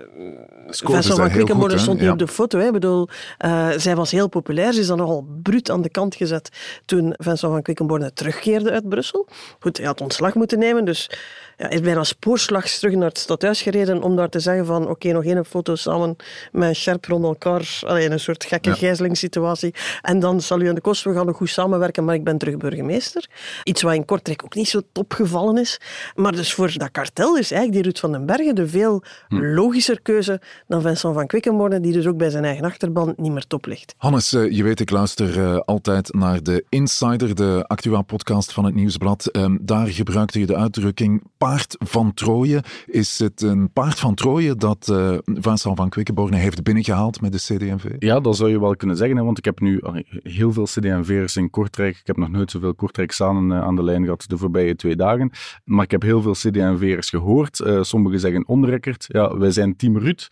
Vincent 0.66 1.14
van 1.14 1.30
Quickenborne 1.30 1.78
stond 1.78 1.96
niet 1.96 2.06
ja. 2.06 2.12
op 2.12 2.18
de 2.18 2.28
foto. 2.28 2.58
Hè? 2.58 2.66
Ik 2.66 2.72
bedoel, 2.72 3.08
uh, 3.44 3.68
zij 3.76 3.96
was 3.96 4.10
heel 4.10 4.28
populair, 4.28 4.72
ze 4.72 4.80
is 4.80 4.86
dan 4.86 4.98
nogal 4.98 5.26
bruut 5.42 5.70
aan 5.70 5.82
de 5.82 5.90
kant 5.90 6.14
gezet 6.14 6.48
toen 6.84 7.14
Vincent 7.16 7.52
van 7.52 7.62
Quickenborne 7.62 8.12
terugkeerde 8.12 8.70
uit 8.70 8.88
Brussel. 8.88 9.26
Goed, 9.60 9.76
hij 9.76 9.86
had 9.86 10.00
ontslag 10.00 10.34
moeten 10.34 10.58
nemen, 10.58 10.84
dus 10.84 11.10
ja, 11.58 11.66
hij 11.66 11.74
is 11.74 11.80
bijna 11.80 12.04
spoorslags 12.04 12.78
terug 12.78 12.94
naar 12.94 13.08
het 13.08 13.18
stadhuis 13.18 13.62
gereden 13.62 14.02
om 14.02 14.16
daar 14.16 14.28
te 14.28 14.40
zeggen 14.40 14.66
van 14.66 14.82
oké, 14.82 14.90
okay, 14.90 15.12
nog 15.12 15.24
één 15.24 15.44
foto 15.44 15.74
samen 15.74 16.16
met 16.52 16.76
Scherp 16.76 17.04
rond 17.04 17.24
elkaar, 17.24 17.80
allee, 17.86 18.10
een 18.10 18.20
soort 18.20 18.44
gekke 18.44 18.68
ja. 18.68 18.74
gijzelingssituatie. 18.74 19.74
En 20.02 20.20
dan 20.20 20.40
zal 20.40 20.60
u 20.60 20.68
aan 20.68 20.74
de 20.74 20.80
kost, 20.80 21.04
we 21.04 21.12
gaan 21.12 21.26
nog 21.26 21.36
goed 21.36 21.50
samenwerken, 21.50 22.04
maar 22.04 22.14
ik 22.14 22.24
ben 22.24 22.38
terug 22.38 22.56
burgemeester. 22.56 23.26
Iets 23.64 23.82
wat 23.82 23.94
in 23.94 24.04
Kortrijk 24.04 24.44
ook 24.44 24.54
niet 24.54 24.68
zo 24.68 24.80
topgevallen 24.92 25.58
is. 25.58 25.80
Maar 26.14 26.32
dus 26.32 26.54
voor 26.54 26.72
dat 26.76 26.90
kartel 26.90 27.36
is 27.36 27.50
eigenlijk 27.50 27.72
die 27.72 27.82
Ruud 27.82 27.98
van 27.98 28.12
den 28.12 28.26
Bergen 28.26 28.54
de 28.54 28.68
veel 28.68 29.02
hm. 29.28 29.36
logischer 29.36 30.00
keuze 30.02 30.40
dan 30.66 30.82
Vincent 30.82 31.14
van 31.14 31.26
Quickenborne, 31.26 31.80
die 31.80 31.92
dus 31.92 32.06
ook 32.06 32.16
bij 32.16 32.30
zijn 32.30 32.44
eigen 32.44 32.64
achterban 32.64 33.14
niet 33.16 33.32
meer 33.32 33.46
top 33.46 33.66
ligt. 33.66 33.94
Hannes, 33.96 34.30
je 34.30 34.62
weet, 34.62 34.80
ik 34.80 34.90
luister 34.90 35.38
uh, 35.38 35.58
altijd 35.58 36.14
naar 36.14 36.42
de 36.42 36.64
Insider, 36.68 37.34
de 37.34 37.64
Actua-podcast 37.66 38.52
van 38.52 38.64
het 38.64 38.74
Nieuwsblad. 38.74 39.36
Um, 39.36 39.58
daar 39.60 39.86
gebruikte 39.86 40.38
je 40.38 40.46
de 40.46 40.56
uitdrukking 40.56 41.22
paard 41.48 41.76
van 41.78 42.14
Troje. 42.14 42.62
Is 42.86 43.18
het 43.18 43.42
een 43.42 43.72
paard 43.72 43.98
van 43.98 44.14
Troje 44.14 44.54
dat 44.54 44.88
uh, 44.90 45.18
Vincent 45.24 45.76
van 45.76 45.88
Quickenborne 45.88 46.36
heeft 46.36 46.62
binnengehaald 46.62 47.20
met 47.20 47.32
de 47.32 47.38
CD&V? 47.38 47.84
Ja, 47.98 48.20
dat 48.20 48.36
zou 48.36 48.50
je 48.50 48.60
wel 48.60 48.76
kunnen 48.76 48.96
zeggen, 48.96 49.24
want 49.24 49.38
ik 49.38 49.44
heb 49.44 49.60
nu 49.60 49.80
heel 50.22 50.52
veel 50.52 50.64
CD&V'ers 50.64 51.36
in 51.36 51.50
Kortrijk. 51.50 51.96
Ik 51.96 52.06
heb 52.06 52.16
nog 52.16 52.28
nooit 52.28 52.50
zoveel 52.50 52.74
Kortrijksanen 52.74 53.58
uh, 53.58 53.64
aan 53.64 53.76
de 53.76 53.82
lijn 53.82 54.04
gehad 54.04 54.24
de 54.26 54.38
voorbije 54.38 54.76
twee 54.76 54.96
dagen. 54.96 55.30
Maar 55.64 55.84
ik 55.84 55.90
heb 55.90 56.02
heel 56.02 56.22
veel 56.22 56.32
CD&V'ers 56.32 57.10
gehoord. 57.10 57.62
Sommigen 57.80 58.20
zeggen 58.20 58.48
onrekkerd, 58.48 59.04
ja, 59.08 59.38
wij 59.38 59.50
zijn 59.50 59.76
team 59.76 59.98
Ruud. 59.98 60.26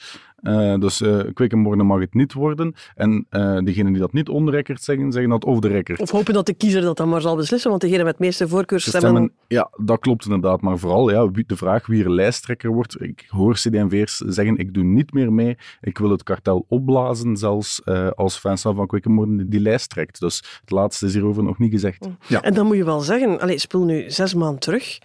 Uh, 0.46 0.78
dus 0.78 1.00
uh, 1.00 1.20
Quickenborne 1.34 1.82
mag 1.82 2.00
het 2.00 2.14
niet 2.14 2.32
worden. 2.32 2.74
En 2.94 3.26
uh, 3.30 3.58
degenen 3.58 3.92
die 3.92 4.00
dat 4.00 4.12
niet 4.12 4.28
onrekkerd 4.28 4.82
zeggen, 4.82 5.12
zeggen 5.12 5.30
dat 5.30 5.44
of 5.44 5.58
de 5.58 5.68
rekkerd. 5.68 6.00
Of 6.00 6.10
hopen 6.10 6.34
dat 6.34 6.46
de 6.46 6.54
kiezer 6.54 6.80
dat 6.80 6.96
dan 6.96 7.08
maar 7.08 7.20
zal 7.20 7.36
beslissen, 7.36 7.70
want 7.70 7.82
degene 7.82 8.04
met 8.04 8.18
meeste 8.18 8.48
voorkeurstemmen... 8.48 9.10
Stemmen, 9.10 9.32
ja, 9.48 9.70
dat 9.84 9.98
klopt 9.98 10.24
inderdaad. 10.24 10.60
Maar 10.60 10.78
vooral 10.78 11.10
ja, 11.10 11.28
de 11.46 11.56
vraag 11.56 11.86
wie 11.86 12.04
er 12.04 12.10
lijsttrekker 12.10 12.70
wordt. 12.70 13.02
Ik 13.02 13.24
hoor 13.28 13.54
CD&V'ers 13.54 14.16
zeggen, 14.16 14.56
ik 14.56 14.74
doe 14.74 14.84
niet 14.84 15.12
meer 15.12 15.32
mee. 15.32 15.56
Ik 15.80 15.98
wil 15.98 16.10
het 16.10 16.22
kartel 16.22 16.64
opblazen, 16.68 17.36
zelfs 17.36 17.84
als 18.14 18.40
Vincent 18.40 18.76
van 18.76 18.86
Quickenborne 18.86 19.48
die 19.48 19.60
lijst 19.60 19.90
trekt. 19.90 20.20
Dus 20.20 20.58
het 20.60 20.70
laatste 20.70 21.06
is 21.06 21.12
hierover 21.12 21.42
nog 21.42 21.58
niet 21.58 21.72
gezegd. 21.72 22.08
Ja. 22.26 22.42
En 22.42 22.54
dan 22.54 22.66
moet 22.66 22.76
je 22.76 22.84
wel 22.84 23.00
zeggen, 23.00 23.40
allez, 23.40 23.62
speel 23.62 23.84
nu 23.84 24.10
zes 24.10 24.34
maanden 24.34 24.60
terug. 24.60 24.98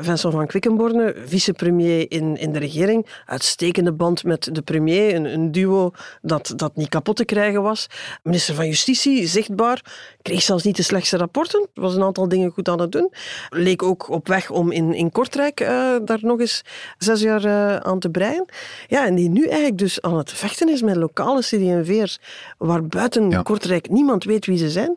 Vincent 0.00 0.34
van 0.34 0.46
Quickenborne, 0.46 1.14
vicepremier 1.24 2.10
in, 2.10 2.36
in 2.36 2.52
de 2.52 2.58
regering, 2.58 3.06
uitstekende 3.26 3.92
band 3.92 4.24
met 4.24 4.48
de 4.52 4.59
de 4.60 4.72
premier, 4.72 5.14
een, 5.14 5.24
een, 5.24 5.52
duo 5.52 5.90
dat, 6.22 6.52
dat 6.56 6.76
niet 6.76 6.88
kapot 6.88 7.16
te 7.16 7.24
krijgen 7.24 7.62
was. 7.62 7.86
Minister 8.22 8.54
van 8.54 8.66
Justitie, 8.66 9.26
zichtbaar, 9.26 9.84
kreeg 10.22 10.42
zelfs 10.42 10.64
niet 10.64 10.76
de 10.76 10.82
slechtste 10.82 11.16
rapporten. 11.16 11.68
Was 11.74 11.94
een 11.94 12.02
aantal 12.02 12.28
dingen 12.28 12.50
goed 12.50 12.68
aan 12.68 12.80
het 12.80 12.92
doen. 12.92 13.12
Leek 13.48 13.82
ook 13.82 14.08
op 14.08 14.28
weg 14.28 14.50
om 14.50 14.70
in, 14.70 14.94
in 14.94 15.12
Kortrijk 15.12 15.60
uh, 15.60 15.68
daar 16.04 16.18
nog 16.20 16.40
eens 16.40 16.62
zes 16.98 17.20
jaar 17.20 17.44
uh, 17.44 17.76
aan 17.76 17.98
te 17.98 18.10
breien. 18.10 18.44
Ja, 18.88 19.06
en 19.06 19.14
die 19.14 19.28
nu 19.28 19.44
eigenlijk 19.44 19.78
dus 19.78 20.02
aan 20.02 20.16
het 20.16 20.32
vechten 20.32 20.68
is 20.68 20.82
met 20.82 20.96
lokale 20.96 21.40
CD&V'ers, 21.40 22.18
waar 22.58 22.86
buiten 22.86 23.30
ja. 23.30 23.42
Kortrijk 23.42 23.88
niemand 23.88 24.24
weet 24.24 24.46
wie 24.46 24.58
ze 24.58 24.70
zijn. 24.70 24.96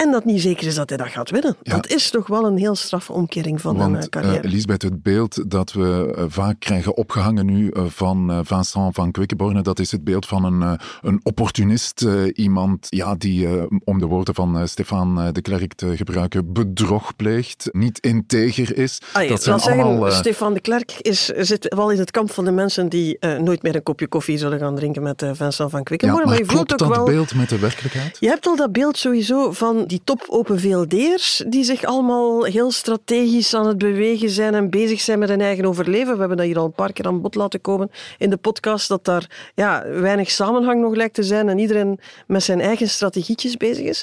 En 0.00 0.10
dat 0.10 0.24
niet 0.24 0.40
zeker 0.40 0.66
is 0.66 0.74
dat 0.74 0.88
hij 0.88 0.98
dat 0.98 1.08
gaat 1.08 1.30
winnen. 1.30 1.56
Dat 1.62 1.88
is 1.88 2.10
toch 2.10 2.26
wel 2.26 2.46
een 2.46 2.56
heel 2.56 2.74
straffe 2.74 3.12
omkering 3.12 3.60
van 3.60 3.76
Want, 3.76 4.02
een 4.02 4.08
carrière. 4.08 4.44
Uh, 4.44 4.50
Lisbeth, 4.50 4.82
het 4.82 5.02
beeld 5.02 5.50
dat 5.50 5.72
we 5.72 6.14
uh, 6.18 6.24
vaak 6.28 6.60
krijgen 6.60 6.96
opgehangen 6.96 7.46
nu 7.46 7.70
uh, 7.72 7.82
van 7.86 8.40
Vincent 8.44 8.94
van 8.94 9.10
Quickenborne, 9.10 9.62
dat 9.62 9.78
is 9.78 9.92
het 9.92 10.04
beeld 10.04 10.26
van 10.26 10.44
een, 10.44 10.78
een 11.02 11.20
opportunist. 11.22 12.06
iemand 12.32 12.86
ja, 12.88 13.14
die, 13.14 13.48
om 13.84 13.98
de 13.98 14.06
woorden 14.06 14.34
van 14.34 14.68
Stefan 14.68 15.32
de 15.32 15.42
Klerk 15.42 15.74
te 15.74 15.96
gebruiken, 15.96 16.52
bedrog 16.52 17.16
pleegt, 17.16 17.68
niet 17.72 17.98
integer 17.98 18.76
is. 18.76 18.98
Ah, 19.12 19.22
ja, 19.22 19.28
dat 19.28 19.42
zijn 19.42 19.80
allemaal... 19.80 19.94
Zeggen, 19.94 20.12
Stefan 20.12 20.54
de 20.54 20.60
Klerk 20.60 20.92
is, 21.00 21.24
zit 21.26 21.74
wel 21.74 21.90
in 21.90 21.98
het 21.98 22.10
kamp 22.10 22.30
van 22.30 22.44
de 22.44 22.50
mensen 22.50 22.88
die 22.88 23.18
nooit 23.38 23.62
meer 23.62 23.74
een 23.74 23.82
kopje 23.82 24.08
koffie 24.08 24.38
zullen 24.38 24.58
gaan 24.58 24.74
drinken 24.74 25.02
met 25.02 25.24
Vincent 25.32 25.70
van 25.70 25.82
Quickenborne. 25.82 26.24
Ja, 26.24 26.30
maar, 26.30 26.38
maar 26.38 26.46
je 26.46 26.52
klopt 26.52 26.70
voelt 26.70 26.82
ook 26.82 26.88
dat 26.88 26.96
wel... 26.96 27.14
beeld 27.14 27.34
met 27.34 27.48
de 27.48 27.58
werkelijkheid? 27.58 28.16
Je 28.20 28.28
hebt 28.28 28.46
al 28.46 28.56
dat 28.56 28.72
beeld 28.72 28.98
sowieso 28.98 29.52
van 29.52 29.88
die 29.90 30.00
top 30.04 30.24
open 30.28 30.60
VLD'ers 30.60 31.42
die 31.46 31.64
zich 31.64 31.84
allemaal 31.84 32.44
heel 32.44 32.70
strategisch 32.70 33.54
aan 33.54 33.66
het 33.66 33.78
bewegen 33.78 34.30
zijn 34.30 34.54
en 34.54 34.70
bezig 34.70 35.00
zijn 35.00 35.18
met 35.18 35.28
hun 35.28 35.40
eigen 35.40 35.64
overleven. 35.64 36.12
We 36.12 36.18
hebben 36.18 36.36
dat 36.36 36.46
hier 36.46 36.58
al 36.58 36.64
een 36.64 36.72
paar 36.72 36.92
keer 36.92 37.06
aan 37.06 37.20
bod 37.20 37.34
laten 37.34 37.60
komen 37.60 37.90
in 38.18 38.30
de 38.30 38.36
podcast, 38.36 38.88
dat 38.88 39.04
daar 39.04 39.52
ja, 39.54 39.84
weinig 39.88 40.30
samenhang 40.30 40.80
nog 40.80 40.94
lijkt 40.94 41.14
te 41.14 41.22
zijn 41.22 41.48
en 41.48 41.58
iedereen 41.58 42.00
met 42.26 42.42
zijn 42.42 42.60
eigen 42.60 42.88
strategietjes 42.88 43.56
bezig 43.56 43.86
is. 43.86 44.02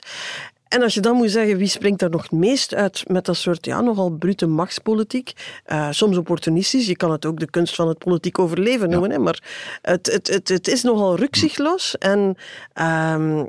En 0.69 0.81
als 0.81 0.93
je 0.93 0.99
dan 0.99 1.15
moet 1.15 1.31
zeggen, 1.31 1.57
wie 1.57 1.67
springt 1.67 1.99
daar 1.99 2.09
nog 2.09 2.21
het 2.21 2.31
meest 2.31 2.73
uit 2.73 3.03
met 3.07 3.25
dat 3.25 3.37
soort 3.37 3.65
ja, 3.65 3.81
nogal 3.81 4.09
brute 4.09 4.47
machtspolitiek? 4.47 5.33
Uh, 5.67 5.87
soms 5.91 6.17
opportunistisch, 6.17 6.87
je 6.87 6.95
kan 6.95 7.11
het 7.11 7.25
ook 7.25 7.39
de 7.39 7.49
kunst 7.49 7.75
van 7.75 7.87
het 7.87 7.97
politiek 7.97 8.39
overleven 8.39 8.89
noemen, 8.89 9.09
ja. 9.09 9.15
hè, 9.15 9.21
maar 9.21 9.43
het, 9.81 10.11
het, 10.11 10.27
het, 10.27 10.47
het 10.49 10.67
is 10.67 10.83
nogal 10.83 11.15
rukzichtloos 11.15 11.97
en 11.97 12.35
uh, 12.75 13.41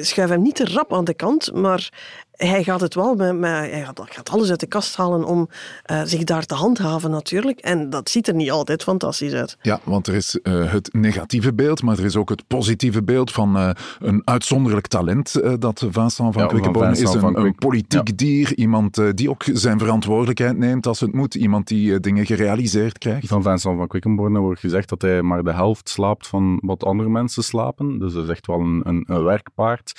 schuif 0.00 0.28
hem 0.28 0.42
niet 0.42 0.54
te 0.54 0.64
rap 0.64 0.94
aan 0.94 1.04
de 1.04 1.14
kant, 1.14 1.54
maar 1.54 1.90
hij 2.32 2.64
gaat 2.64 2.80
het 2.80 2.94
wel, 2.94 3.14
met, 3.14 3.38
met, 3.38 3.50
hij 3.50 3.88
gaat 3.94 4.30
alles 4.30 4.50
uit 4.50 4.60
de 4.60 4.66
kast 4.66 4.96
halen 4.96 5.24
om 5.24 5.48
uh, 5.90 6.02
zich 6.04 6.24
daar 6.24 6.44
te 6.44 6.54
handhaven 6.54 7.10
natuurlijk. 7.10 7.58
En 7.58 7.90
dat 7.90 8.10
ziet 8.10 8.28
er 8.28 8.34
niet 8.34 8.50
altijd 8.50 8.82
fantastisch 8.82 9.32
uit. 9.32 9.56
Ja, 9.62 9.80
want 9.84 10.06
er 10.06 10.14
is 10.14 10.38
uh, 10.42 10.72
het 10.72 10.88
negatieve 10.92 11.54
beeld, 11.54 11.82
maar 11.82 11.98
er 11.98 12.04
is 12.04 12.16
ook 12.16 12.28
het 12.28 12.46
positieve 12.46 13.02
beeld 13.02 13.32
van 13.32 13.56
uh, 13.56 13.70
een 13.98 14.22
uitzonderlijk 14.24 14.86
talent 14.86 15.40
dat 15.58 15.78
Vincent 15.90 16.34
van 16.34 16.42
ja, 16.42 16.46
Quickenborne 16.46 16.90
is. 16.90 17.14
Een, 17.14 17.40
een 17.40 17.54
politiek 17.54 18.08
ja. 18.08 18.14
dier, 18.14 18.54
iemand 18.56 19.16
die 19.16 19.30
ook 19.30 19.44
zijn 19.52 19.78
verantwoordelijkheid 19.78 20.56
neemt 20.56 20.86
als 20.86 21.00
het 21.00 21.12
moet. 21.12 21.34
Iemand 21.34 21.68
die 21.68 22.00
dingen 22.00 22.26
gerealiseerd 22.26 22.98
krijgt. 22.98 23.26
Van 23.26 23.42
Vincent 23.42 23.76
van 23.76 23.86
Quickenborne 23.86 24.38
wordt 24.38 24.60
gezegd 24.60 24.88
dat 24.88 25.02
hij 25.02 25.22
maar 25.22 25.44
de 25.44 25.52
helft 25.52 25.88
slaapt 25.88 26.26
van 26.26 26.58
wat 26.62 26.84
andere 26.84 27.08
mensen 27.08 27.44
slapen. 27.44 27.98
Dus 27.98 28.12
dat 28.12 28.24
is 28.24 28.30
echt 28.30 28.46
wel 28.46 28.60
een, 28.60 28.80
een, 28.84 29.04
een 29.06 29.24
werkpaard. 29.24 29.92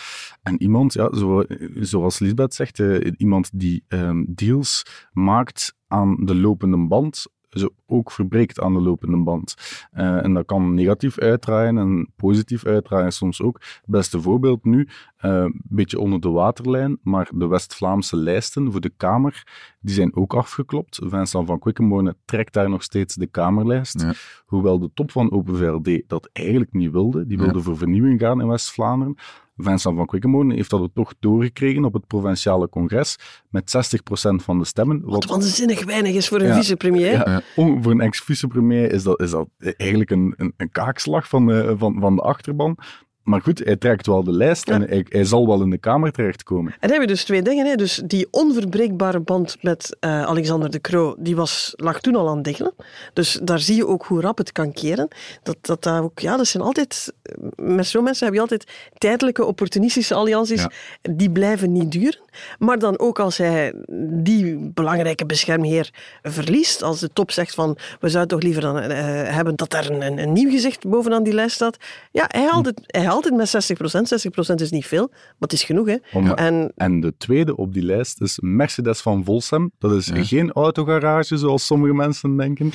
En 0.43 0.61
iemand, 0.61 0.93
ja, 0.93 1.15
zo, 1.15 1.43
zoals 1.79 2.19
Lisbeth 2.23 2.53
zegt, 2.53 2.79
uh, 2.79 3.11
iemand 3.17 3.49
die 3.53 3.83
um, 3.87 4.25
deals 4.29 4.85
maakt 5.11 5.75
aan 5.87 6.25
de 6.25 6.35
lopende 6.35 6.87
band, 6.87 7.25
ze 7.49 7.71
ook 7.85 8.11
verbreekt 8.11 8.59
aan 8.59 8.73
de 8.73 8.81
lopende 8.81 9.17
band. 9.17 9.55
Uh, 9.93 10.23
en 10.23 10.33
dat 10.33 10.45
kan 10.45 10.73
negatief 10.73 11.19
uitdraaien 11.19 11.77
en 11.77 12.11
positief 12.15 12.65
uitdraaien 12.65 13.11
soms 13.11 13.41
ook. 13.41 13.59
Het 13.61 13.89
beste 13.89 14.21
voorbeeld 14.21 14.65
nu, 14.65 14.87
een 15.29 15.61
beetje 15.63 15.99
onder 15.99 16.19
de 16.19 16.29
waterlijn, 16.29 16.99
maar 17.01 17.29
de 17.35 17.47
West-Vlaamse 17.47 18.15
lijsten 18.15 18.71
voor 18.71 18.81
de 18.81 18.91
Kamer, 18.97 19.43
die 19.79 19.95
zijn 19.95 20.15
ook 20.15 20.33
afgeklopt. 20.33 20.99
Vincent 21.03 21.47
van 21.47 21.59
Quickenborne 21.59 22.15
trekt 22.25 22.53
daar 22.53 22.69
nog 22.69 22.83
steeds 22.83 23.15
de 23.15 23.27
Kamerlijst. 23.27 24.01
Ja. 24.01 24.13
Hoewel 24.45 24.79
de 24.79 24.89
top 24.93 25.11
van 25.11 25.31
Open 25.31 25.57
VLD 25.57 26.01
dat 26.07 26.29
eigenlijk 26.33 26.73
niet 26.73 26.91
wilde. 26.91 27.25
Die 27.27 27.37
wilde 27.37 27.57
ja. 27.57 27.63
voor 27.63 27.77
vernieuwing 27.77 28.19
gaan 28.19 28.41
in 28.41 28.47
West-Vlaanderen. 28.47 29.15
Vincent 29.57 29.95
van 29.95 30.05
Quickenborne 30.05 30.53
heeft 30.53 30.69
dat 30.69 30.89
toch 30.93 31.13
doorgekregen 31.19 31.85
op 31.85 31.93
het 31.93 32.07
provinciale 32.07 32.69
congres 32.69 33.17
met 33.49 33.97
60% 33.97 34.35
van 34.35 34.59
de 34.59 34.65
stemmen. 34.65 35.01
Wat, 35.03 35.11
wat 35.11 35.25
waanzinnig 35.25 35.85
weinig 35.85 36.15
is 36.15 36.27
voor 36.27 36.39
een 36.41 36.47
ja, 36.47 36.55
vicepremier. 36.55 37.11
Ja, 37.11 37.29
ja. 37.29 37.41
Voor 37.81 37.91
een 37.91 38.01
ex-vicepremier 38.01 38.91
is 38.91 39.03
dat, 39.03 39.21
is 39.21 39.31
dat 39.31 39.47
eigenlijk 39.57 40.09
een, 40.09 40.33
een, 40.37 40.53
een 40.57 40.71
kaakslag 40.71 41.27
van 41.27 41.45
de, 41.45 41.75
van, 41.77 41.99
van 41.99 42.15
de 42.15 42.21
achterban. 42.21 42.77
Maar 43.23 43.41
goed, 43.41 43.59
hij 43.59 43.75
trekt 43.75 44.07
wel 44.07 44.23
de 44.23 44.31
lijst 44.31 44.67
ja. 44.67 44.73
en 44.73 44.81
hij, 44.81 45.05
hij, 45.09 45.23
zal 45.23 45.47
wel 45.47 45.61
in 45.61 45.69
de 45.69 45.77
Kamer 45.77 46.11
terechtkomen. 46.11 46.71
En 46.71 46.77
dan 46.79 46.89
hebben 46.89 47.07
we 47.07 47.13
dus 47.13 47.23
twee 47.23 47.41
dingen. 47.41 47.65
Hè. 47.65 47.75
Dus 47.75 48.01
die 48.05 48.27
onverbreekbare 48.31 49.19
band 49.19 49.57
met 49.61 49.97
uh, 49.99 50.23
Alexander 50.23 50.71
de 50.71 50.81
Croo, 50.81 51.15
die 51.17 51.35
was, 51.35 51.73
lag 51.75 52.01
toen 52.01 52.15
al 52.15 52.29
aan 52.29 52.35
het 52.35 52.43
diggelen. 52.43 52.73
Dus 53.13 53.39
daar 53.43 53.59
zie 53.59 53.75
je 53.75 53.87
ook 53.87 54.05
hoe 54.05 54.21
rap 54.21 54.37
het 54.37 54.51
kan 54.51 54.73
keren. 54.73 55.07
Dat, 55.43 55.57
dat, 55.61 55.83
dat, 55.83 56.01
ook, 56.01 56.19
ja, 56.19 56.37
dat 56.37 56.47
zijn 56.47 56.63
altijd, 56.63 57.13
met 57.55 57.87
zo'n 57.87 58.03
mensen 58.03 58.25
heb 58.25 58.35
je 58.35 58.41
altijd 58.41 58.71
tijdelijke 58.97 59.45
opportunistische 59.45 60.13
allianties. 60.13 60.61
Ja. 60.61 60.71
Die 61.01 61.31
blijven 61.31 61.71
niet 61.71 61.91
duren. 61.91 62.21
Maar 62.59 62.79
dan 62.79 62.99
ook 62.99 63.19
als 63.19 63.37
hij 63.37 63.73
die 64.09 64.57
belangrijke 64.57 65.25
beschermheer 65.25 65.89
verliest, 66.21 66.83
als 66.83 66.99
de 66.99 67.09
top 67.13 67.31
zegt 67.31 67.53
van 67.53 67.77
we 67.99 68.09
zouden 68.09 68.37
toch 68.37 68.47
liever 68.47 68.61
dan, 68.61 68.77
uh, 68.77 68.97
hebben 69.35 69.55
dat 69.55 69.69
daar 69.69 69.89
een, 69.89 70.19
een, 70.19 70.33
nieuw 70.33 70.49
gezicht 70.49 70.87
bovenaan 70.87 71.23
die 71.23 71.33
lijst 71.33 71.55
staat. 71.55 71.77
Ja, 72.11 72.25
hij 72.27 72.47
haalt 72.51 72.65
het, 72.65 72.81
hij 72.85 73.03
altijd 73.13 73.35
met 73.35 73.47
60%. 73.47 74.51
60% 74.51 74.55
is 74.55 74.71
niet 74.71 74.85
veel, 74.85 75.07
maar 75.09 75.35
het 75.39 75.53
is 75.53 75.63
genoeg. 75.63 75.87
Hè? 75.87 75.97
Om, 76.13 76.31
en, 76.31 76.71
en 76.75 76.99
de 76.99 77.13
tweede 77.17 77.55
op 77.55 77.73
die 77.73 77.83
lijst 77.83 78.21
is 78.21 78.39
Mercedes 78.41 79.01
van 79.01 79.23
Volsem. 79.23 79.71
Dat 79.79 79.91
is 79.91 80.05
ja. 80.05 80.23
geen 80.23 80.51
autogarage, 80.51 81.37
zoals 81.37 81.65
sommige 81.65 81.93
mensen 81.93 82.37
denken. 82.37 82.71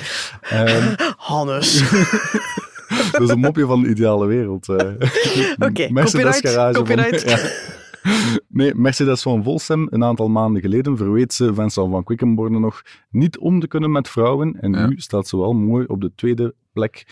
Um, 0.53 0.95
Hannes. 1.17 1.79
dat 3.11 3.21
is 3.21 3.29
een 3.29 3.39
mopje 3.39 3.65
van 3.65 3.81
de 3.81 3.89
ideale 3.89 4.25
wereld. 4.25 4.67
Uh. 4.67 4.75
Oké, 4.77 5.65
okay, 5.65 5.89
Mercedes 5.89 6.39
garage. 6.39 6.77
Copyright. 6.77 7.21
Van, 7.21 7.31
ja. 7.31 7.49
Nee, 8.47 8.75
Mercedes 8.75 9.21
van 9.21 9.43
Volsem, 9.43 9.87
een 9.89 10.03
aantal 10.03 10.27
maanden 10.27 10.61
geleden, 10.61 10.97
verweet 10.97 11.33
ze 11.33 11.53
Vincent 11.53 11.91
van 11.91 12.03
Quickenborne 12.03 12.59
nog 12.59 12.81
niet 13.09 13.37
om 13.37 13.59
te 13.59 13.67
kunnen 13.67 13.91
met 13.91 14.09
vrouwen. 14.09 14.57
En 14.61 14.71
ja. 14.71 14.87
nu 14.87 14.99
staat 14.99 15.27
ze 15.27 15.37
wel 15.37 15.53
mooi 15.53 15.85
op 15.85 16.01
de 16.01 16.11
tweede 16.15 16.53
plek 16.73 17.05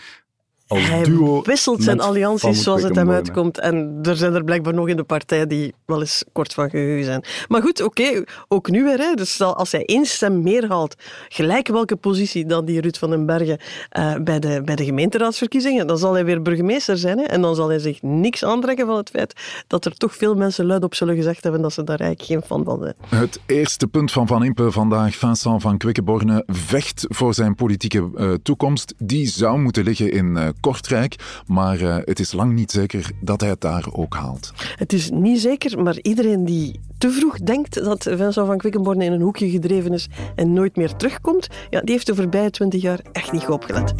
als 0.68 0.88
hij 0.88 1.02
duo 1.02 1.42
wisselt 1.42 1.82
zijn 1.82 2.00
allianties 2.00 2.62
zoals 2.62 2.82
het 2.82 2.96
hem 2.96 3.10
uitkomt. 3.10 3.58
En 3.58 3.98
er 4.02 4.16
zijn 4.16 4.34
er 4.34 4.44
blijkbaar 4.44 4.74
nog 4.74 4.88
in 4.88 4.96
de 4.96 5.04
partij 5.04 5.46
die 5.46 5.74
wel 5.84 6.00
eens 6.00 6.24
kort 6.32 6.54
van 6.54 6.70
geheugen 6.70 7.04
zijn. 7.04 7.24
Maar 7.48 7.62
goed, 7.62 7.82
oké, 7.82 8.02
okay, 8.02 8.26
ook 8.48 8.70
nu 8.70 8.84
weer. 8.84 8.98
Hè. 8.98 9.14
Dus 9.14 9.40
als 9.40 9.72
hij 9.72 9.84
één 9.84 10.04
stem 10.06 10.42
meer 10.42 10.68
haalt, 10.68 10.94
gelijk 11.28 11.68
welke 11.68 11.96
positie 11.96 12.46
dan 12.46 12.64
die 12.64 12.80
Ruud 12.80 12.96
van 12.96 13.10
den 13.10 13.26
Bergen 13.26 13.58
uh, 13.98 14.14
bij, 14.16 14.38
de, 14.38 14.62
bij 14.64 14.76
de 14.76 14.84
gemeenteraadsverkiezingen, 14.84 15.86
dan 15.86 15.98
zal 15.98 16.12
hij 16.12 16.24
weer 16.24 16.42
burgemeester 16.42 16.98
zijn. 16.98 17.18
Hè. 17.18 17.24
En 17.24 17.40
dan 17.40 17.54
zal 17.54 17.68
hij 17.68 17.78
zich 17.78 18.02
niks 18.02 18.44
aantrekken 18.44 18.86
van 18.86 18.96
het 18.96 19.10
feit 19.10 19.32
dat 19.66 19.84
er 19.84 19.96
toch 19.96 20.16
veel 20.16 20.34
mensen 20.34 20.66
luid 20.66 20.84
op 20.84 20.94
zullen 20.94 21.16
gezegd 21.16 21.42
hebben 21.42 21.62
dat 21.62 21.72
ze 21.72 21.84
daar 21.84 22.00
eigenlijk 22.00 22.30
geen 22.30 22.42
fan 22.48 22.64
van 22.64 22.78
zijn. 22.82 23.22
Het 23.22 23.40
eerste 23.46 23.86
punt 23.86 24.12
van 24.12 24.26
Van 24.26 24.44
Impe 24.44 24.70
vandaag, 24.70 25.16
Vincent 25.16 25.62
van 25.62 25.78
Quickenborne, 25.78 26.42
vecht 26.46 27.06
voor 27.08 27.34
zijn 27.34 27.54
politieke 27.54 28.10
uh, 28.14 28.32
toekomst. 28.42 28.94
Die 28.98 29.26
zou 29.26 29.58
moeten 29.58 29.84
liggen 29.84 30.12
in 30.12 30.26
uh, 30.36 30.48
Kortrijk, 30.60 31.42
maar 31.46 31.80
uh, 31.80 31.96
het 32.04 32.20
is 32.20 32.32
lang 32.32 32.52
niet 32.52 32.70
zeker 32.70 33.10
dat 33.20 33.40
hij 33.40 33.50
het 33.50 33.60
daar 33.60 33.86
ook 33.92 34.14
haalt. 34.14 34.52
Het 34.76 34.92
is 34.92 35.10
niet 35.10 35.40
zeker, 35.40 35.82
maar 35.82 35.98
iedereen 36.02 36.44
die 36.44 36.80
te 36.98 37.10
vroeg 37.10 37.38
denkt 37.38 37.84
dat 37.84 38.02
Vincent 38.02 38.46
van 38.46 38.58
Quickenborne 38.58 39.04
in 39.04 39.12
een 39.12 39.20
hoekje 39.20 39.50
gedreven 39.50 39.92
is 39.92 40.08
en 40.34 40.52
nooit 40.52 40.76
meer 40.76 40.96
terugkomt, 40.96 41.48
ja, 41.70 41.80
die 41.80 41.92
heeft 41.92 42.06
de 42.06 42.14
voorbije 42.14 42.50
twintig 42.50 42.82
jaar 42.82 43.00
echt 43.12 43.32
niet 43.32 43.44
goed 43.44 43.54
opgelet. 43.54 43.94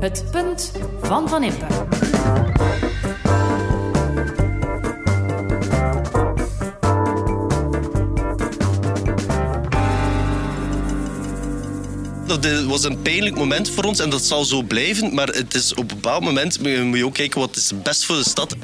Het 0.00 0.24
punt 0.30 0.72
van 1.00 1.28
Van 1.28 1.42
Impe. 1.42 1.66
Dat 12.26 12.64
was 12.64 12.84
een 12.84 13.02
pijnlijk 13.02 13.36
moment 13.36 13.70
voor 13.70 13.84
ons 13.84 14.00
en 14.00 14.10
dat 14.10 14.24
zal 14.24 14.44
zo 14.44 14.62
blijven. 14.62 15.14
Maar 15.14 15.28
het 15.28 15.54
is 15.54 15.72
op 15.72 15.78
een 15.78 15.86
bepaald 15.86 16.24
moment 16.24 16.60
moet 16.60 16.98
je 16.98 17.04
ook 17.04 17.14
kijken 17.14 17.40
wat 17.40 17.56
is 17.56 17.72
best 17.82 18.04
voor 18.04 18.16
de 18.16 18.28
stad. 18.28 18.56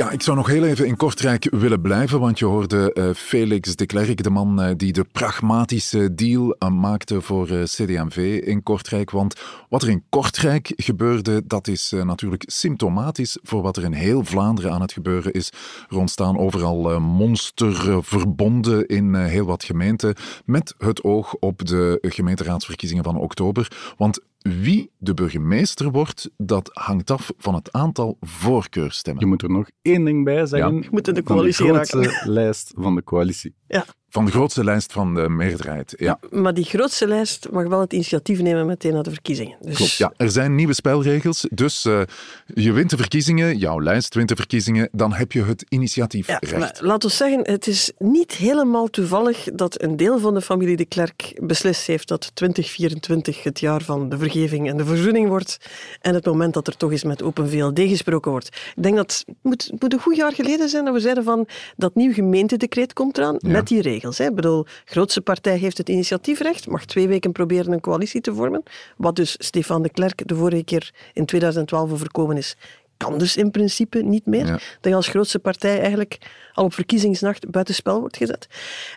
Ja, 0.00 0.10
ik 0.10 0.22
zou 0.22 0.36
nog 0.36 0.46
heel 0.46 0.64
even 0.64 0.86
in 0.86 0.96
Kortrijk 0.96 1.48
willen 1.50 1.80
blijven, 1.80 2.20
want 2.20 2.38
je 2.38 2.44
hoorde 2.44 2.90
uh, 2.94 3.10
Felix 3.14 3.76
de 3.76 3.86
Klerk, 3.86 4.22
de 4.22 4.30
man 4.30 4.62
uh, 4.62 4.70
die 4.76 4.92
de 4.92 5.04
pragmatische 5.04 6.14
deal 6.14 6.56
uh, 6.58 6.68
maakte 6.70 7.20
voor 7.20 7.46
CD&V 7.46 8.40
in 8.44 8.62
Kortrijk. 8.62 9.10
Want 9.10 9.34
wat 9.68 9.82
er 9.82 9.88
in 9.88 10.04
Kortrijk 10.08 10.72
gebeurde, 10.76 11.42
dat 11.46 11.68
is 11.68 11.92
natuurlijk 12.04 12.42
symptomatisch 12.46 13.38
voor 13.42 13.62
wat 13.62 13.76
er 13.76 13.84
in 13.84 13.92
heel 13.92 14.24
Vlaanderen 14.24 14.72
aan 14.72 14.80
het 14.80 14.92
gebeuren 14.92 15.32
is. 15.32 15.52
Er 15.88 15.98
ontstaan 15.98 16.38
overal 16.38 17.00
monsterverbonden 17.00 18.86
in 18.86 19.14
heel 19.14 19.46
wat 19.46 19.64
gemeenten, 19.64 20.14
met 20.44 20.74
het 20.78 21.04
oog 21.04 21.34
op 21.34 21.66
de 21.66 21.98
gemeenteraadsverkiezingen 22.02 23.04
van 23.04 23.16
oktober. 23.16 23.94
Want 23.96 24.20
wie 24.42 24.90
de 24.98 25.14
burgemeester 25.14 25.90
wordt, 25.90 26.30
dat 26.36 26.70
hangt 26.72 27.10
af 27.10 27.32
van 27.36 27.54
het 27.54 27.72
aantal 27.72 28.16
voorkeurstemmen. 28.20 29.22
Je 29.22 29.28
moet 29.28 29.42
er 29.42 29.50
nog 29.50 29.70
één 29.82 30.04
ding 30.04 30.24
bij 30.24 30.46
zeggen. 30.46 30.74
Ja. 30.74 30.82
Je 30.82 30.88
moet 30.90 31.08
in 31.08 31.14
de 31.14 31.22
coalitie 31.22 31.66
van 31.66 31.78
de 31.78 31.84
grootste 31.84 32.30
lijst 32.30 32.72
van 32.76 32.94
de 32.94 33.04
coalitie. 33.04 33.54
Ja. 33.66 33.84
Van 34.10 34.24
de 34.24 34.30
grootste 34.30 34.64
lijst 34.64 34.92
van 34.92 35.14
de 35.14 35.28
meerderheid, 35.28 35.94
ja. 35.96 36.18
Maar 36.30 36.54
die 36.54 36.64
grootste 36.64 37.06
lijst 37.06 37.50
mag 37.50 37.66
wel 37.66 37.80
het 37.80 37.92
initiatief 37.92 38.40
nemen 38.40 38.66
meteen 38.66 38.92
naar 38.92 39.02
de 39.02 39.10
verkiezingen. 39.10 39.56
Dus 39.60 39.76
Klopt, 39.76 39.92
ja. 39.92 40.12
Er 40.16 40.30
zijn 40.30 40.54
nieuwe 40.54 40.74
spelregels, 40.74 41.46
dus 41.50 41.84
uh, 41.84 42.00
je 42.46 42.72
wint 42.72 42.90
de 42.90 42.96
verkiezingen, 42.96 43.58
jouw 43.58 43.80
lijst 43.80 44.14
wint 44.14 44.28
de 44.28 44.36
verkiezingen, 44.36 44.88
dan 44.92 45.12
heb 45.12 45.32
je 45.32 45.44
het 45.44 45.64
initiatiefrecht. 45.68 46.78
Ja, 46.78 46.86
laat 46.86 47.04
ons 47.04 47.16
zeggen, 47.16 47.40
het 47.42 47.66
is 47.66 47.92
niet 47.98 48.32
helemaal 48.32 48.88
toevallig 48.88 49.48
dat 49.54 49.82
een 49.82 49.96
deel 49.96 50.18
van 50.18 50.34
de 50.34 50.40
familie 50.40 50.76
de 50.76 50.84
Klerk 50.84 51.38
beslist 51.42 51.86
heeft 51.86 52.08
dat 52.08 52.30
2024 52.34 53.42
het 53.42 53.60
jaar 53.60 53.82
van 53.82 54.08
de 54.08 54.18
vergeving 54.18 54.68
en 54.68 54.76
de 54.76 54.84
verzoening 54.84 55.28
wordt 55.28 55.58
en 56.00 56.14
het 56.14 56.26
moment 56.26 56.54
dat 56.54 56.66
er 56.66 56.76
toch 56.76 56.90
eens 56.90 57.04
met 57.04 57.22
Open 57.22 57.50
VLD 57.50 57.80
gesproken 57.80 58.30
wordt. 58.30 58.46
Ik 58.76 58.82
denk 58.82 58.96
dat 58.96 59.24
het 59.26 59.36
moet, 59.42 59.72
moet 59.78 59.92
een 59.92 60.00
goed 60.00 60.16
jaar 60.16 60.32
geleden 60.32 60.68
zijn 60.68 60.84
dat 60.84 60.94
we 60.94 61.00
zeiden 61.00 61.24
van 61.24 61.48
dat 61.76 61.94
nieuw 61.94 62.12
gemeentedecreet 62.12 62.92
komt 62.92 63.18
eraan 63.18 63.36
ja. 63.38 63.50
met 63.50 63.68
die 63.68 63.82
Hè. 64.02 64.24
Ik 64.24 64.34
bedoel, 64.34 64.64
de 64.64 64.70
grootste 64.84 65.20
partij 65.20 65.56
heeft 65.56 65.78
het 65.78 65.88
initiatiefrecht, 65.88 66.66
mag 66.66 66.84
twee 66.84 67.08
weken 67.08 67.32
proberen 67.32 67.72
een 67.72 67.80
coalitie 67.80 68.20
te 68.20 68.34
vormen, 68.34 68.62
wat 68.96 69.16
dus 69.16 69.36
Stefan 69.38 69.82
de 69.82 69.90
Klerk 69.90 70.28
de 70.28 70.34
vorige 70.34 70.64
keer 70.64 70.90
in 71.12 71.26
2012 71.26 71.92
overkomen 71.92 72.36
is 72.36 72.56
kan 73.00 73.18
dus 73.18 73.36
in 73.36 73.50
principe 73.50 74.02
niet 74.02 74.26
meer. 74.26 74.46
Dat 74.46 74.90
je 74.90 74.94
als 74.94 75.08
grootste 75.08 75.38
partij 75.38 75.80
eigenlijk 75.80 76.18
al 76.52 76.64
op 76.64 76.74
verkiezingsnacht 76.74 77.50
buitenspel 77.50 78.00
wordt 78.00 78.16
gezet. 78.16 78.46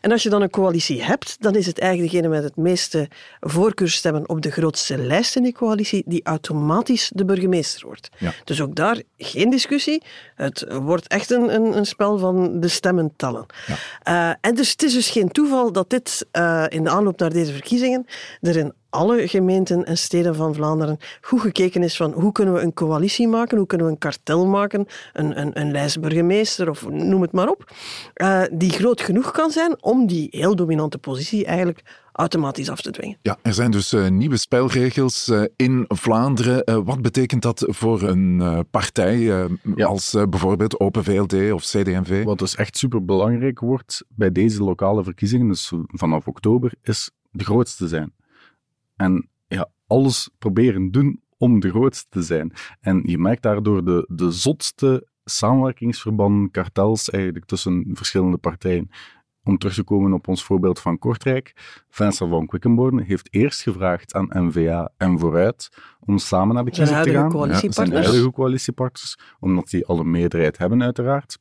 En 0.02 0.12
als 0.12 0.24
je 0.24 0.30
dan 0.30 0.42
een 0.42 0.50
coalitie 0.50 1.04
hebt, 1.04 1.36
dan 1.40 1.56
is 1.56 1.66
het 1.66 1.80
eigenlijk 1.80 2.12
degene 2.12 2.30
met 2.30 2.44
het 2.44 2.56
meeste 2.56 3.10
voorkeurstemmen 3.40 4.30
op 4.30 4.42
de 4.42 4.52
grootste 4.52 4.98
lijst 4.98 5.36
in 5.36 5.44
die 5.44 5.54
coalitie 5.54 6.04
die 6.06 6.24
automatisch 6.24 7.12
de 7.16 7.26
burgemeester 7.26 7.86
wordt. 7.86 8.10
Ja. 8.18 8.34
Dus 8.44 8.62
ook 8.62 8.76
daar 8.76 9.02
geen 9.18 9.50
discussie. 9.50 10.04
Het 10.36 10.66
wordt 10.70 11.08
echt 11.08 11.32
een, 11.32 11.54
een, 11.54 11.78
een 11.78 11.86
spel 11.86 12.18
van 12.18 12.60
de 12.60 12.68
stemmen 12.68 13.14
tellen. 13.16 13.46
Ja. 13.68 14.30
Uh, 14.30 14.36
en 14.42 14.56
dus 14.56 14.72
het 14.72 14.84
is 14.84 14.94
dus 14.94 15.10
geen 15.10 15.32
toeval 15.32 15.72
dat 15.72 15.90
dit 15.90 16.26
uh, 16.34 16.66
in 16.70 16.84
de 16.84 16.90
aanloop 16.90 17.20
naar 17.20 17.34
deze 17.34 17.52
verkiezingen 17.52 18.06
er 18.42 18.56
in 18.56 18.74
alle 18.94 19.28
gemeenten 19.28 19.86
en 19.86 19.98
steden 19.98 20.36
van 20.36 20.54
Vlaanderen 20.54 20.98
goed 21.22 21.42
gekeken 21.42 21.84
is 21.84 21.96
van 21.96 22.12
hoe 22.12 22.32
kunnen 22.32 22.54
we 22.54 22.62
een 22.62 22.74
coalitie 22.74 23.28
maken, 23.28 23.58
hoe 23.58 23.68
kunnen 23.68 23.88
we 23.88 23.94
een 23.94 24.00
kartel 24.00 24.46
maken, 24.46 24.86
een, 25.14 25.40
een, 25.40 25.60
een 25.60 25.72
lijstburgemeester 25.72 26.70
of 26.70 26.90
noem 26.90 27.22
het 27.22 27.32
maar 27.32 27.50
op, 27.50 27.72
uh, 28.16 28.42
die 28.52 28.70
groot 28.70 29.02
genoeg 29.02 29.32
kan 29.32 29.52
zijn 29.52 29.84
om 29.84 30.08
die 30.08 30.28
heel 30.32 30.56
dominante 30.56 30.98
positie 30.98 31.46
eigenlijk 31.46 31.84
automatisch 32.12 32.70
af 32.70 32.82
te 32.82 32.92
dwingen. 32.92 33.18
Ja, 33.22 33.38
er 33.42 33.54
zijn 33.54 33.72
dus 33.72 33.94
uh, 33.94 34.08
nieuwe 34.08 34.38
spelregels 34.38 35.28
uh, 35.28 35.44
in 35.56 35.86
Vlaanderen. 35.88 36.62
Uh, 36.66 36.80
wat 36.84 37.02
betekent 37.02 37.42
dat 37.42 37.66
voor 37.68 38.02
een 38.02 38.66
partij 38.72 39.20
ja. 39.76 39.86
als 39.86 40.16
bijvoorbeeld 40.30 40.80
Open 40.80 41.04
VLD 41.04 41.52
of 41.52 41.64
CD&V? 41.64 42.24
Wat 42.24 42.40
dus 42.40 42.56
echt 42.56 42.78
superbelangrijk 42.78 43.60
wordt 43.60 44.04
bij 44.10 44.32
deze 44.32 44.64
lokale 44.64 45.04
verkiezingen, 45.04 45.48
dus 45.48 45.72
vanaf 45.88 46.28
oktober, 46.28 46.74
is 46.84 47.12
de 47.32 47.44
grootste 47.44 47.88
zijn. 47.88 48.14
En 48.96 49.30
ja, 49.48 49.70
alles 49.88 50.30
proberen 50.38 50.92
doen 50.92 51.22
om 51.38 51.60
de 51.60 51.70
grootste 51.70 52.10
te 52.10 52.22
zijn. 52.22 52.52
En 52.80 53.02
je 53.06 53.18
merkt 53.18 53.42
daardoor 53.42 53.86
de, 53.86 54.06
de 54.10 54.32
zotste 54.32 55.08
samenwerkingsverbanden, 55.24 56.52
kartels 56.52 57.10
eigenlijk 57.10 57.46
tussen 57.46 57.90
verschillende 57.94 58.38
partijen. 58.38 58.90
Om 59.44 59.58
terug 59.58 59.74
te 59.76 59.84
komen 59.84 60.14
op 60.14 60.28
ons 60.28 60.44
voorbeeld 60.44 60.80
van 60.80 60.98
Kortrijk, 60.98 61.54
Vincent 61.90 62.30
van 62.30 62.46
Quickenborne 62.46 63.04
heeft 63.04 63.34
eerst 63.34 63.62
gevraagd 63.62 64.14
aan 64.14 64.28
NVA 64.30 64.92
en 64.98 65.20
Vooruit 65.20 65.70
om 66.00 66.18
samen 66.18 66.56
naar 66.56 66.66
de 66.66 66.72
kiezer 66.72 67.04
te 67.04 67.12
gaan. 67.12 67.30
Coalitiepartners. 67.30 67.76
Ja, 67.76 67.86
zijn 67.94 68.04
huidige 68.04 68.32
coalitiepartners, 68.32 69.18
omdat 69.40 69.70
die 69.70 69.86
al 69.86 70.00
een 70.00 70.12
meerderheid 70.12 70.58
hebben 70.58 70.84
uiteraard 70.84 71.38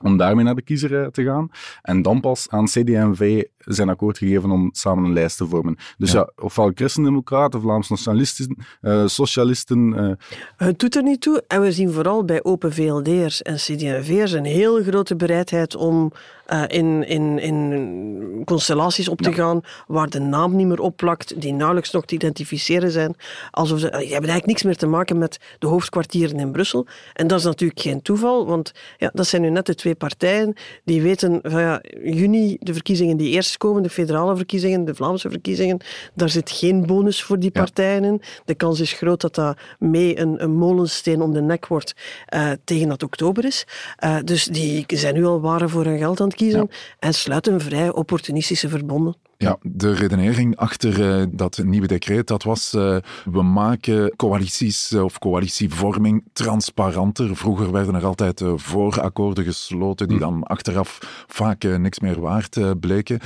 om 0.00 0.16
daarmee 0.16 0.44
naar 0.44 0.54
de 0.54 0.62
kiezer 0.62 1.10
te 1.10 1.24
gaan. 1.24 1.48
En 1.82 2.02
dan 2.02 2.20
pas 2.20 2.46
aan 2.50 2.64
CD&V 2.64 3.42
zijn 3.58 3.88
akkoord 3.88 4.18
gegeven 4.18 4.50
om 4.50 4.68
samen 4.72 5.04
een 5.04 5.12
lijst 5.12 5.36
te 5.36 5.46
vormen. 5.46 5.76
Dus 5.98 6.12
ja, 6.12 6.18
ja 6.18 6.44
ofwel 6.44 6.70
christendemocraten, 6.74 7.60
Vlaams 7.60 7.88
nationalisten, 7.88 8.56
uh, 8.82 9.06
socialisten... 9.06 9.94
Uh... 9.96 10.12
Het 10.56 10.78
doet 10.78 10.96
er 10.96 11.02
niet 11.02 11.20
toe. 11.20 11.44
En 11.48 11.60
we 11.60 11.72
zien 11.72 11.92
vooral 11.92 12.24
bij 12.24 12.44
Open 12.44 12.72
VLD'ers 12.72 13.42
en 13.42 13.56
CD&V'ers 13.56 14.32
een 14.32 14.44
heel 14.44 14.82
grote 14.82 15.16
bereidheid 15.16 15.76
om 15.76 16.12
uh, 16.52 16.62
in, 16.66 17.06
in, 17.06 17.38
in 17.38 18.42
constellaties 18.44 19.08
op 19.08 19.20
te 19.20 19.28
ja. 19.30 19.34
gaan 19.34 19.60
waar 19.86 20.10
de 20.10 20.20
naam 20.20 20.56
niet 20.56 20.66
meer 20.66 20.80
opplakt, 20.80 21.40
die 21.40 21.52
nauwelijks 21.52 21.90
nog 21.90 22.04
te 22.04 22.14
identificeren 22.14 22.90
zijn. 22.90 23.16
Alsof 23.50 23.78
ze, 23.78 23.86
die 23.86 23.96
hebben 23.96 24.10
eigenlijk 24.10 24.46
niks 24.46 24.62
meer 24.62 24.76
te 24.76 24.86
maken 24.86 25.18
met 25.18 25.38
de 25.58 25.66
hoofdkwartieren 25.66 26.38
in 26.38 26.52
Brussel. 26.52 26.86
En 27.12 27.26
dat 27.26 27.38
is 27.38 27.44
natuurlijk 27.44 27.80
geen 27.80 28.02
toeval, 28.02 28.46
want 28.46 28.72
ja, 28.98 29.10
dat 29.12 29.26
zijn 29.26 29.42
nu 29.42 29.50
net 29.50 29.66
de 29.66 29.74
twee 29.84 29.94
partijen 29.94 30.54
die 30.84 31.02
weten 31.02 31.38
van 31.42 31.60
ja, 31.60 31.80
juni, 32.02 32.56
de 32.60 32.72
verkiezingen 32.72 33.16
die 33.16 33.30
eerst 33.30 33.56
komen, 33.56 33.82
de 33.82 33.90
federale 33.90 34.36
verkiezingen, 34.36 34.84
de 34.84 34.94
Vlaamse 34.94 35.30
verkiezingen, 35.30 35.80
daar 36.14 36.28
zit 36.28 36.50
geen 36.50 36.86
bonus 36.86 37.22
voor 37.22 37.38
die 37.38 37.50
partijen 37.50 38.04
in. 38.04 38.22
De 38.44 38.54
kans 38.54 38.80
is 38.80 38.92
groot 38.92 39.20
dat 39.20 39.34
dat 39.34 39.58
mee 39.78 40.18
een, 40.18 40.42
een 40.42 40.56
molensteen 40.56 41.20
om 41.20 41.32
de 41.32 41.40
nek 41.40 41.66
wordt 41.66 41.94
uh, 42.34 42.50
tegen 42.64 42.88
dat 42.88 43.02
oktober 43.02 43.44
is. 43.44 43.66
Uh, 44.04 44.16
dus 44.24 44.44
die 44.44 44.84
zijn 44.86 45.14
nu 45.14 45.24
al 45.24 45.40
waren 45.40 45.70
voor 45.70 45.84
hun 45.84 45.98
geld 45.98 46.20
aan 46.20 46.26
het 46.26 46.36
kiezen 46.36 46.70
en 46.98 47.14
sluiten 47.14 47.60
vrij 47.60 47.92
opportunistische 47.92 48.68
verbonden. 48.68 49.14
Ja, 49.38 49.58
de 49.62 49.92
redenering 49.92 50.56
achter 50.56 51.20
uh, 51.20 51.26
dat 51.30 51.60
nieuwe 51.64 51.86
decreet, 51.86 52.26
dat 52.26 52.42
was 52.42 52.74
uh, 52.74 52.96
we 53.24 53.42
maken 53.42 54.16
coalities 54.16 54.92
uh, 54.92 55.04
of 55.04 55.18
coalitievorming 55.18 56.24
transparanter. 56.32 57.36
Vroeger 57.36 57.72
werden 57.72 57.94
er 57.94 58.04
altijd 58.04 58.42
voorakkoorden 58.54 59.44
gesloten 59.44 60.08
die 60.08 60.18
dan 60.18 60.42
achteraf 60.42 61.24
vaak 61.26 61.62
niks 61.62 61.98
meer 61.98 62.20
waard 62.20 62.80
bleken. 62.80 63.20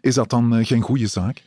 is 0.00 0.14
dat 0.14 0.30
dan 0.30 0.64
geen 0.64 0.82
goede 0.82 1.06
zaak? 1.06 1.42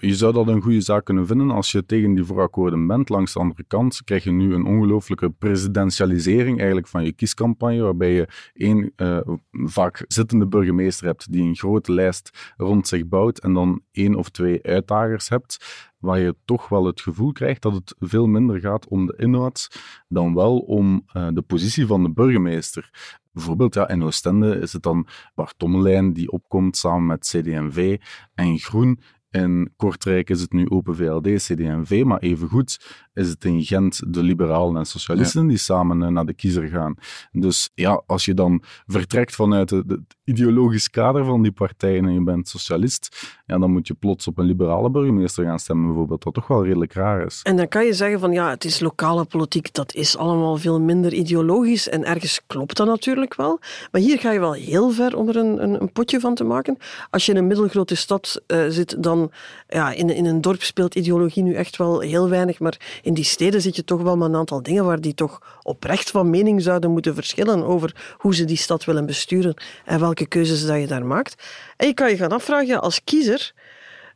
Je 0.00 0.14
zou 0.14 0.32
dat 0.32 0.48
een 0.48 0.62
goede 0.62 0.80
zaak 0.80 1.04
kunnen 1.04 1.26
vinden 1.26 1.50
als 1.50 1.72
je 1.72 1.86
tegen 1.86 2.14
die 2.14 2.24
voorakkoorden 2.24 2.86
bent. 2.86 3.08
Langs 3.08 3.32
de 3.32 3.38
andere 3.38 3.64
kant 3.66 4.02
krijg 4.04 4.24
je 4.24 4.30
nu 4.30 4.54
een 4.54 4.66
ongelooflijke 4.66 5.30
presidentialisering 5.30 6.56
eigenlijk 6.58 6.88
van 6.88 7.04
je 7.04 7.12
kiescampagne, 7.12 7.82
waarbij 7.82 8.12
je 8.12 8.28
één 8.54 8.92
uh, 8.96 9.18
vaak 9.50 10.04
zittende 10.08 10.46
burgemeester 10.46 11.06
hebt 11.06 11.32
die 11.32 11.42
een 11.42 11.56
grote 11.56 11.92
lijst 11.92 12.52
rond 12.56 12.88
zich 12.88 13.08
bouwt 13.08 13.38
en 13.38 13.52
dan 13.52 13.82
één 13.90 14.14
of 14.14 14.28
twee 14.28 14.62
uitdagers 14.62 15.28
hebt, 15.28 15.56
waar 15.98 16.18
je 16.18 16.36
toch 16.44 16.68
wel 16.68 16.84
het 16.84 17.00
gevoel 17.00 17.32
krijgt 17.32 17.62
dat 17.62 17.74
het 17.74 17.94
veel 17.98 18.26
minder 18.26 18.60
gaat 18.60 18.88
om 18.88 19.06
de 19.06 19.14
inhoud 19.16 19.80
dan 20.08 20.34
wel 20.34 20.58
om 20.58 21.04
uh, 21.16 21.28
de 21.32 21.42
positie 21.42 21.86
van 21.86 22.02
de 22.02 22.10
burgemeester. 22.10 22.90
Bijvoorbeeld 23.32 23.74
ja, 23.74 23.88
in 23.88 24.02
Oostende 24.02 24.58
is 24.58 24.72
het 24.72 24.82
dan 24.82 25.06
Bart 25.34 25.54
Tommelijn 25.56 26.12
die 26.12 26.30
opkomt 26.30 26.76
samen 26.76 27.06
met 27.06 27.20
CD&V 27.20 27.98
en 28.34 28.58
Groen 28.58 29.00
in 29.32 29.72
Kortrijk 29.76 30.30
is 30.30 30.40
het 30.40 30.52
nu 30.52 30.68
Open 30.68 30.96
VLD, 30.96 31.26
CD&V, 31.26 32.02
maar 32.04 32.18
evengoed 32.18 33.00
is 33.14 33.28
het 33.28 33.44
in 33.44 33.64
Gent 33.64 34.14
de 34.14 34.22
liberalen 34.22 34.76
en 34.76 34.86
socialisten 34.86 35.42
ja. 35.42 35.48
die 35.48 35.56
samen 35.56 36.02
uh, 36.02 36.08
naar 36.08 36.26
de 36.26 36.34
kiezer 36.34 36.68
gaan. 36.68 36.94
Dus 37.32 37.70
ja, 37.74 38.02
als 38.06 38.24
je 38.24 38.34
dan 38.34 38.62
vertrekt 38.86 39.34
vanuit 39.34 39.70
het 39.70 39.98
ideologisch 40.24 40.90
kader 40.90 41.24
van 41.24 41.42
die 41.42 41.52
partijen 41.52 42.04
en 42.04 42.12
je 42.14 42.22
bent 42.22 42.48
socialist, 42.48 43.30
ja, 43.46 43.58
dan 43.58 43.70
moet 43.70 43.86
je 43.86 43.94
plots 43.94 44.26
op 44.26 44.38
een 44.38 44.44
liberale 44.44 44.90
burgemeester 44.90 45.44
gaan 45.44 45.58
stemmen 45.58 45.86
bijvoorbeeld, 45.86 46.24
wat 46.24 46.34
toch 46.34 46.46
wel 46.46 46.64
redelijk 46.64 46.92
raar 46.92 47.26
is. 47.26 47.40
En 47.42 47.56
dan 47.56 47.68
kan 47.68 47.84
je 47.84 47.92
zeggen 47.92 48.20
van 48.20 48.32
ja, 48.32 48.50
het 48.50 48.64
is 48.64 48.80
lokale 48.80 49.24
politiek, 49.24 49.72
dat 49.74 49.94
is 49.94 50.16
allemaal 50.16 50.56
veel 50.56 50.80
minder 50.80 51.12
ideologisch 51.12 51.88
en 51.88 52.04
ergens 52.04 52.40
klopt 52.46 52.76
dat 52.76 52.86
natuurlijk 52.86 53.34
wel. 53.34 53.58
Maar 53.90 54.00
hier 54.00 54.18
ga 54.18 54.32
je 54.32 54.38
wel 54.38 54.52
heel 54.52 54.90
ver 54.90 55.16
om 55.16 55.28
er 55.28 55.36
een, 55.36 55.62
een, 55.62 55.80
een 55.80 55.92
potje 55.92 56.20
van 56.20 56.34
te 56.34 56.44
maken. 56.44 56.76
Als 57.10 57.26
je 57.26 57.32
in 57.32 57.38
een 57.38 57.46
middelgrote 57.46 57.94
stad 57.94 58.42
uh, 58.46 58.64
zit, 58.68 59.02
dan 59.02 59.30
ja, 59.68 59.92
in, 59.92 60.10
in 60.10 60.24
een 60.24 60.40
dorp 60.40 60.62
speelt 60.62 60.94
ideologie 60.94 61.42
nu 61.42 61.54
echt 61.54 61.76
wel 61.76 62.00
heel 62.00 62.28
weinig, 62.28 62.60
maar 62.60 63.00
in 63.02 63.14
die 63.14 63.24
steden 63.24 63.62
zit 63.62 63.76
je 63.76 63.84
toch 63.84 64.02
wel 64.02 64.16
met 64.16 64.28
een 64.28 64.36
aantal 64.36 64.62
dingen 64.62 64.84
waar 64.84 65.00
die 65.00 65.14
toch 65.14 65.58
oprecht 65.62 66.10
van 66.10 66.30
mening 66.30 66.62
zouden 66.62 66.90
moeten 66.90 67.14
verschillen 67.14 67.64
over 67.64 68.16
hoe 68.16 68.34
ze 68.34 68.44
die 68.44 68.56
stad 68.56 68.84
willen 68.84 69.06
besturen 69.06 69.54
en 69.84 69.98
welke 70.14 70.26
keuzes 70.26 70.66
dat 70.66 70.80
je 70.80 70.86
daar 70.86 71.06
maakt. 71.06 71.42
En 71.76 71.86
je 71.86 71.94
kan 71.94 72.10
je 72.10 72.16
gaan 72.16 72.32
afvragen 72.32 72.80
als 72.80 73.04
kiezer, 73.04 73.52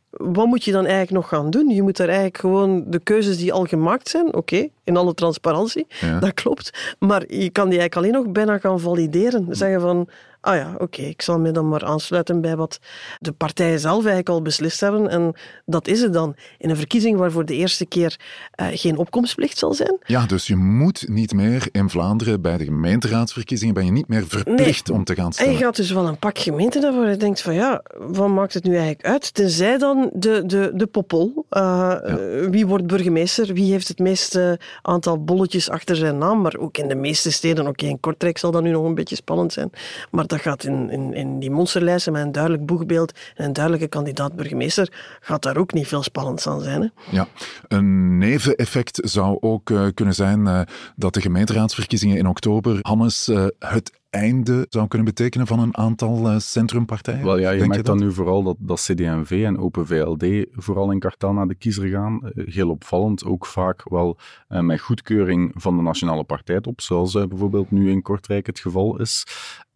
wat 0.09 0.45
moet 0.45 0.63
je 0.63 0.71
dan 0.71 0.85
eigenlijk 0.85 1.11
nog 1.11 1.27
gaan 1.27 1.49
doen? 1.49 1.69
Je 1.69 1.81
moet 1.81 1.97
daar 1.97 2.07
eigenlijk 2.07 2.37
gewoon 2.37 2.83
de 2.87 2.99
keuzes 2.99 3.37
die 3.37 3.53
al 3.53 3.63
gemaakt 3.63 4.09
zijn, 4.09 4.27
oké, 4.27 4.37
okay, 4.37 4.71
in 4.83 4.97
alle 4.97 5.13
transparantie, 5.13 5.87
ja. 5.99 6.19
dat 6.19 6.33
klopt, 6.33 6.95
maar 6.99 7.21
je 7.33 7.49
kan 7.49 7.69
die 7.69 7.79
eigenlijk 7.79 7.95
alleen 7.95 8.23
nog 8.23 8.33
bijna 8.33 8.57
gaan 8.57 8.79
valideren. 8.79 9.47
Zeggen 9.49 9.81
van, 9.81 10.07
ah 10.47 10.55
ja, 10.55 10.71
oké, 10.73 10.83
okay, 10.83 11.05
ik 11.05 11.21
zal 11.21 11.39
me 11.39 11.51
dan 11.51 11.69
maar 11.69 11.85
aansluiten 11.85 12.41
bij 12.41 12.55
wat 12.55 12.79
de 13.19 13.31
partijen 13.31 13.79
zelf 13.79 13.97
eigenlijk 13.97 14.29
al 14.29 14.41
beslist 14.41 14.79
hebben. 14.79 15.09
En 15.09 15.33
dat 15.65 15.87
is 15.87 16.01
het 16.01 16.13
dan. 16.13 16.35
In 16.57 16.69
een 16.69 16.75
verkiezing 16.75 17.17
waar 17.17 17.31
voor 17.31 17.45
de 17.45 17.55
eerste 17.55 17.85
keer 17.85 18.19
uh, 18.61 18.67
geen 18.71 18.97
opkomstplicht 18.97 19.57
zal 19.57 19.73
zijn. 19.73 19.97
Ja, 20.05 20.25
dus 20.25 20.47
je 20.47 20.55
moet 20.55 21.07
niet 21.07 21.33
meer 21.33 21.67
in 21.71 21.89
Vlaanderen 21.89 22.41
bij 22.41 22.57
de 22.57 22.63
gemeenteraadsverkiezingen 22.63 23.73
ben 23.73 23.85
je 23.85 23.91
niet 23.91 24.07
meer 24.07 24.27
verplicht 24.27 24.87
nee. 24.87 24.97
om 24.97 25.03
te 25.03 25.15
gaan 25.15 25.33
stemmen. 25.33 25.53
En 25.53 25.59
je 25.59 25.65
gaat 25.65 25.75
dus 25.75 25.91
wel 25.91 26.07
een 26.07 26.19
pak 26.19 26.39
gemeenten 26.39 26.81
daarvoor 26.81 27.07
je 27.07 27.17
denkt 27.17 27.41
van 27.41 27.53
ja, 27.53 27.83
wat 27.97 28.29
maakt 28.29 28.53
het 28.53 28.63
nu 28.63 28.71
eigenlijk 28.71 29.05
uit? 29.05 29.33
Tenzij 29.33 29.77
dan 29.77 30.09
de, 30.13 30.43
de, 30.45 30.71
de 30.73 30.87
popol. 30.87 31.45
Uh, 31.49 31.61
ja. 31.61 32.49
Wie 32.49 32.67
wordt 32.67 32.87
burgemeester? 32.87 33.53
Wie 33.53 33.71
heeft 33.71 33.87
het 33.87 33.99
meeste 33.99 34.59
aantal 34.81 35.23
bolletjes 35.23 35.69
achter 35.69 35.95
zijn 35.95 36.17
naam? 36.17 36.41
Maar 36.41 36.55
ook 36.57 36.77
in 36.77 36.87
de 36.87 36.95
meeste 36.95 37.31
steden, 37.31 37.59
oké, 37.59 37.69
okay, 37.69 37.89
in 37.89 37.99
Kortrijk 37.99 38.37
zal 38.37 38.51
dat 38.51 38.63
nu 38.63 38.71
nog 38.71 38.85
een 38.85 38.95
beetje 38.95 39.15
spannend 39.15 39.53
zijn. 39.53 39.71
Maar 40.11 40.27
dat 40.27 40.36
gaat 40.39 40.63
in, 40.63 40.89
in, 40.89 41.13
in 41.13 41.39
die 41.39 41.51
monsterlijsten 41.51 42.13
met 42.13 42.21
een 42.21 42.31
duidelijk 42.31 42.65
boegbeeld 42.65 43.11
en 43.35 43.45
een 43.45 43.53
duidelijke 43.53 43.87
kandidaat-burgemeester, 43.87 44.93
gaat 45.19 45.41
daar 45.41 45.57
ook 45.57 45.73
niet 45.73 45.87
veel 45.87 46.03
spannends 46.03 46.47
aan 46.47 46.61
zijn. 46.61 46.81
Hè? 46.81 47.15
Ja, 47.15 47.27
een 47.67 48.17
neveneffect 48.17 48.99
zou 49.03 49.37
ook 49.39 49.69
uh, 49.69 49.87
kunnen 49.93 50.13
zijn 50.13 50.39
uh, 50.39 50.61
dat 50.95 51.13
de 51.13 51.21
gemeenteraadsverkiezingen 51.21 52.17
in 52.17 52.27
oktober, 52.27 52.79
Hannes, 52.81 53.27
uh, 53.27 53.45
het 53.59 53.91
einde 54.09 54.65
zou 54.69 54.87
kunnen 54.87 55.07
betekenen 55.07 55.47
van 55.47 55.59
een 55.59 55.77
aantal 55.77 56.31
uh, 56.31 56.39
centrumpartijen? 56.39 57.25
Wel 57.25 57.39
ja, 57.39 57.51
je 57.51 57.67
merkt 57.67 57.85
dan 57.85 57.99
nu 57.99 58.13
vooral 58.13 58.43
dat, 58.43 58.55
dat 58.59 58.81
CD&V 58.81 59.41
en 59.45 59.59
Open 59.59 59.87
VLD 59.87 60.45
vooral 60.51 60.91
in 60.91 60.99
kartel 60.99 61.33
naar 61.33 61.47
de 61.47 61.55
kiezer 61.55 61.87
gaan. 61.87 62.19
Uh, 62.23 62.53
heel 62.53 62.69
opvallend, 62.69 63.25
ook 63.25 63.45
vaak 63.45 63.89
wel 63.89 64.17
uh, 64.49 64.59
met 64.59 64.79
goedkeuring 64.79 65.51
van 65.55 65.75
de 65.75 65.81
nationale 65.81 66.23
partijtop, 66.23 66.81
zoals 66.81 67.13
bijvoorbeeld 67.13 67.71
nu 67.71 67.91
in 67.91 68.01
Kortrijk 68.01 68.45
het 68.45 68.59
geval 68.59 68.99
is. 68.99 69.25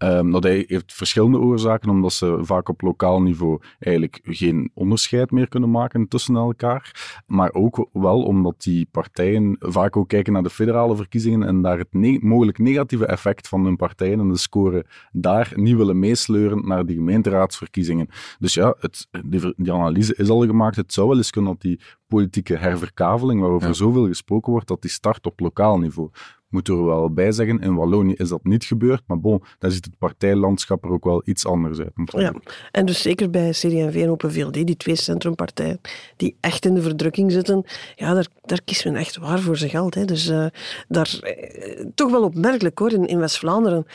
Um, 0.04 0.32
dat 0.32 0.44
heeft 0.44 0.94
verschillende 0.94 1.39
oorzaken, 1.39 1.89
omdat 1.89 2.13
ze 2.13 2.38
vaak 2.41 2.70
op 2.70 2.82
lokaal 2.82 3.22
niveau 3.22 3.62
eigenlijk 3.80 4.20
geen 4.24 4.72
onderscheid 4.74 5.32
meer 5.32 5.48
kunnen 5.48 5.72
maken 5.72 6.08
tussen 6.08 6.36
elkaar. 6.36 7.22
Maar 7.28 7.54
ook 7.54 7.89
wel 7.94 8.24
omdat 8.24 8.62
die 8.62 8.88
partijen 8.91 9.56
vaak 9.60 9.98
ook 9.98 10.08
kijken 10.08 10.34
naar 10.34 10.44
de 10.44 10.50
federale 10.50 10.96
verkiezingen 10.96 11.48
en 11.48 11.62
daar 11.62 11.78
het 11.78 11.94
ne 11.94 12.20
mogelijk 12.22 12.58
negatieve 12.58 13.06
effect 13.06 13.48
van 13.48 13.63
hun 13.63 13.76
partijen 13.76 14.20
en 14.21 14.29
de 14.29 14.38
score 14.38 14.86
daar 15.12 15.51
niet 15.55 15.75
willen 15.75 15.99
meesleuren 15.99 16.67
naar 16.67 16.86
die 16.86 16.95
gemeenteraadsverkiezingen. 16.95 18.07
Dus 18.39 18.53
ja, 18.53 18.75
het, 18.79 19.07
die, 19.25 19.53
die, 19.57 19.73
analyse 19.73 20.15
is 20.15 20.29
al 20.29 20.45
gemaakt. 20.45 20.75
Het 20.75 20.93
zou 20.93 21.07
wel 21.07 21.17
eens 21.17 21.29
kunnen 21.29 21.51
dat 21.51 21.62
die 21.62 21.79
politieke 22.07 22.57
herverkaveling, 22.57 23.41
waarover 23.41 23.67
ja. 23.67 23.73
zoveel 23.73 24.07
gesproken 24.07 24.51
wordt, 24.51 24.67
dat 24.67 24.81
die 24.81 24.91
start 24.91 25.25
op 25.25 25.39
lokaal 25.39 25.79
niveau 25.79 26.10
moeten 26.52 26.74
we 26.74 26.80
er 26.80 26.86
wel 26.86 27.14
bij 27.14 27.32
zeggen. 27.32 27.60
In 27.60 27.76
Wallonië 27.76 28.14
is 28.14 28.30
dat 28.30 28.44
niet 28.44 28.64
gebeurd, 28.64 29.02
maar 29.06 29.20
bon, 29.20 29.44
daar 29.60 29.72
ziet 29.72 29.86
het 29.86 29.98
partijlandschap 29.98 30.84
er 30.84 30.92
ook 30.92 31.04
wel 31.04 31.22
iets 31.26 31.46
anders 31.46 31.80
uit. 31.80 31.92
Ja, 32.06 32.34
en 32.72 32.86
dus 32.86 33.02
zeker 33.02 33.30
bij 33.30 33.50
CD&V 33.50 34.02
en 34.02 34.10
Open 34.10 34.32
VLD, 34.32 34.54
die 34.54 34.78
twee 34.78 34.96
centrumpartijen 34.96 35.82
die 36.18 36.36
echt 36.40 36.66
in 36.66 36.74
de 36.74 36.82
verdrukking 36.82 37.32
zitten, 37.32 37.64
ja, 37.96 38.14
daar, 38.14 38.28
daar 38.42 38.62
kiest 38.66 38.86
men 38.86 38.96
echt 38.96 39.18
waar 39.18 39.40
voor 39.40 39.58
zijn 39.58 39.70
geld. 39.70 39.96
Hè. 39.96 40.06
Dus 40.06 40.30
uh, 40.30 40.46
daar, 40.88 41.20
eh, 41.22 41.86
toch 41.96 42.12
wel 42.12 42.24
opmerkelijk 42.24 42.80
hoor, 42.80 42.92
in, 42.92 43.06
in 43.06 43.20
West-Vlaanderen 43.20 43.86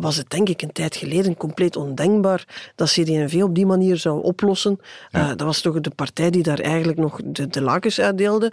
was 0.00 0.16
het 0.16 0.30
denk 0.30 0.48
ik 0.48 0.62
een 0.62 0.72
tijd 0.72 0.96
geleden 0.96 1.36
compleet 1.36 1.76
ondenkbaar 1.76 2.72
dat 2.74 2.88
CD&V 2.88 3.40
op 3.42 3.54
die 3.54 3.66
manier 3.66 3.96
zou 3.96 4.22
oplossen. 4.22 4.78
Ja. 5.10 5.20
Uh, 5.20 5.28
dat 5.28 5.40
was 5.40 5.60
toch 5.60 5.80
de 5.80 5.90
partij 5.90 6.30
die 6.30 6.42
daar 6.42 6.58
eigenlijk 6.58 6.98
nog 6.98 7.20
de, 7.24 7.46
de 7.46 7.60
lakens 7.60 8.00
uitdeelde. 8.00 8.52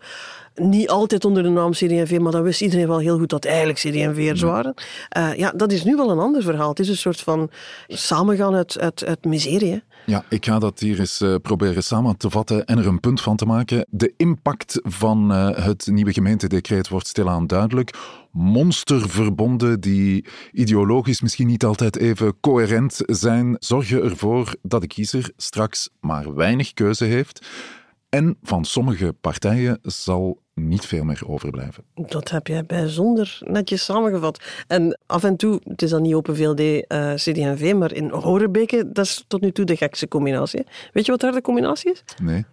Niet 0.55 0.89
altijd 0.89 1.25
onder 1.25 1.43
de 1.43 1.49
naam 1.49 1.71
CD&V, 1.71 2.19
maar 2.19 2.31
dan 2.31 2.43
wist 2.43 2.61
iedereen 2.61 2.87
wel 2.87 2.99
heel 2.99 3.17
goed 3.17 3.29
dat 3.29 3.45
eigenlijk 3.45 3.79
CD&V'ers 3.79 4.39
ja. 4.39 4.47
waren. 4.47 4.73
Uh, 5.17 5.35
ja, 5.35 5.51
dat 5.55 5.71
is 5.71 5.83
nu 5.83 5.95
wel 5.95 6.09
een 6.09 6.19
ander 6.19 6.43
verhaal. 6.43 6.69
Het 6.69 6.79
is 6.79 6.89
een 6.89 6.97
soort 6.97 7.21
van 7.21 7.49
samengaan 7.87 8.55
uit, 8.55 8.79
uit, 8.79 9.05
uit 9.05 9.25
miserie. 9.25 9.71
Hè? 9.71 9.77
Ja, 10.05 10.23
ik 10.29 10.45
ga 10.45 10.59
dat 10.59 10.79
hier 10.79 10.99
eens 10.99 11.21
uh, 11.21 11.35
proberen 11.41 11.83
samen 11.83 12.17
te 12.17 12.29
vatten 12.29 12.65
en 12.65 12.77
er 12.77 12.87
een 12.87 12.99
punt 12.99 13.21
van 13.21 13.35
te 13.35 13.45
maken. 13.45 13.85
De 13.89 14.13
impact 14.17 14.79
van 14.83 15.31
uh, 15.31 15.65
het 15.65 15.87
nieuwe 15.87 16.13
gemeentedecreet 16.13 16.89
wordt 16.89 17.07
stilaan 17.07 17.47
duidelijk. 17.47 17.97
Monsterverbonden 18.31 19.79
die 19.79 20.25
ideologisch 20.51 21.21
misschien 21.21 21.47
niet 21.47 21.65
altijd 21.65 21.97
even 21.97 22.39
coherent 22.39 22.99
zijn, 23.05 23.55
zorgen 23.59 24.03
ervoor 24.03 24.55
dat 24.61 24.81
de 24.81 24.87
kiezer 24.87 25.31
straks 25.37 25.89
maar 25.99 26.35
weinig 26.35 26.73
keuze 26.73 27.05
heeft. 27.05 27.47
En 28.09 28.37
van 28.43 28.65
sommige 28.65 29.15
partijen 29.21 29.79
zal 29.81 30.40
niet 30.53 30.85
veel 30.85 31.03
meer 31.03 31.21
overblijven. 31.27 31.83
Dat 31.95 32.29
heb 32.29 32.47
jij 32.47 32.65
bijzonder 32.65 33.39
netjes 33.43 33.85
samengevat. 33.85 34.43
En 34.67 34.99
af 35.05 35.23
en 35.23 35.35
toe, 35.35 35.61
het 35.63 35.81
is 35.81 35.89
dan 35.89 36.01
niet 36.01 36.13
Open 36.13 36.35
VLD, 36.35 36.59
uh, 36.59 37.13
CD&V, 37.13 37.73
maar 37.73 37.93
in 37.93 38.09
Horebeke, 38.09 38.91
dat 38.91 39.05
is 39.05 39.25
tot 39.27 39.41
nu 39.41 39.51
toe 39.51 39.65
de 39.65 39.75
gekste 39.75 40.07
combinatie. 40.07 40.65
Weet 40.93 41.05
je 41.05 41.11
wat 41.11 41.21
daar 41.21 41.31
de 41.31 41.41
combinatie 41.41 41.91
is? 41.91 42.03
Nee. 42.21 42.45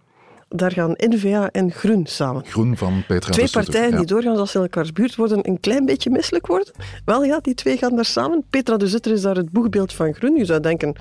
Daar 0.49 0.71
gaan 0.71 0.91
N-VA 0.97 1.49
en 1.51 1.71
Groen 1.71 2.05
samen. 2.05 2.45
Groen 2.45 2.77
van 2.77 3.03
Petra 3.07 3.31
Twee 3.31 3.49
partijen 3.49 3.89
ja. 3.89 3.97
die 3.97 4.05
doorgaans 4.05 4.39
als 4.39 4.51
ze 4.51 4.57
in 4.57 4.63
elkaars 4.63 4.93
buurt 4.93 5.15
worden 5.15 5.47
een 5.47 5.59
klein 5.59 5.85
beetje 5.85 6.09
misselijk 6.09 6.47
worden. 6.47 6.73
Wel 7.05 7.23
ja, 7.23 7.39
die 7.39 7.53
twee 7.53 7.77
gaan 7.77 7.95
daar 7.95 8.05
samen. 8.05 8.43
Petra 8.49 8.77
de 8.77 8.87
Zutter 8.87 9.11
is 9.11 9.21
daar 9.21 9.35
het 9.35 9.51
boegbeeld 9.51 9.93
van 9.93 10.13
Groen. 10.13 10.35
Je 10.35 10.45
zou 10.45 10.59
denken, 10.59 10.95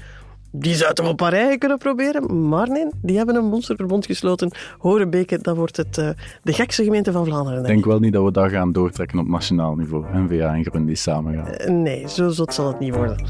die 0.50 0.74
zou 0.74 0.94
toch 0.94 1.08
op 1.08 1.22
eigen 1.22 1.58
kunnen 1.58 1.78
proberen? 1.78 2.48
Maar 2.48 2.68
nee, 2.68 2.86
die 3.02 3.16
hebben 3.16 3.34
een 3.34 3.44
monsterverbond 3.44 4.06
gesloten. 4.06 4.50
Horebeke, 4.78 5.38
dat 5.42 5.56
wordt 5.56 5.76
het, 5.76 5.98
uh, 5.98 6.08
de 6.42 6.52
gekste 6.52 6.84
gemeente 6.84 7.12
van 7.12 7.24
Vlaanderen. 7.24 7.60
Ik 7.60 7.66
denk 7.66 7.84
wel 7.84 7.98
niet 7.98 8.12
dat 8.12 8.24
we 8.24 8.32
dat 8.32 8.50
gaan 8.50 8.72
doortrekken 8.72 9.18
op 9.18 9.28
nationaal 9.28 9.74
niveau. 9.74 10.04
N-VA 10.12 10.54
en 10.54 10.64
Groen 10.64 10.86
die 10.86 10.96
samen 10.96 11.34
gaan. 11.34 11.54
Uh, 11.60 11.82
nee, 11.82 12.08
zo 12.08 12.28
zot 12.28 12.54
zal 12.54 12.66
het 12.66 12.78
niet 12.78 12.94
worden. 12.94 13.26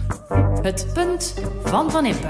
Het 0.63 0.87
punt 0.95 1.35
van 1.65 1.91
Van 1.91 2.07
Impe. 2.07 2.29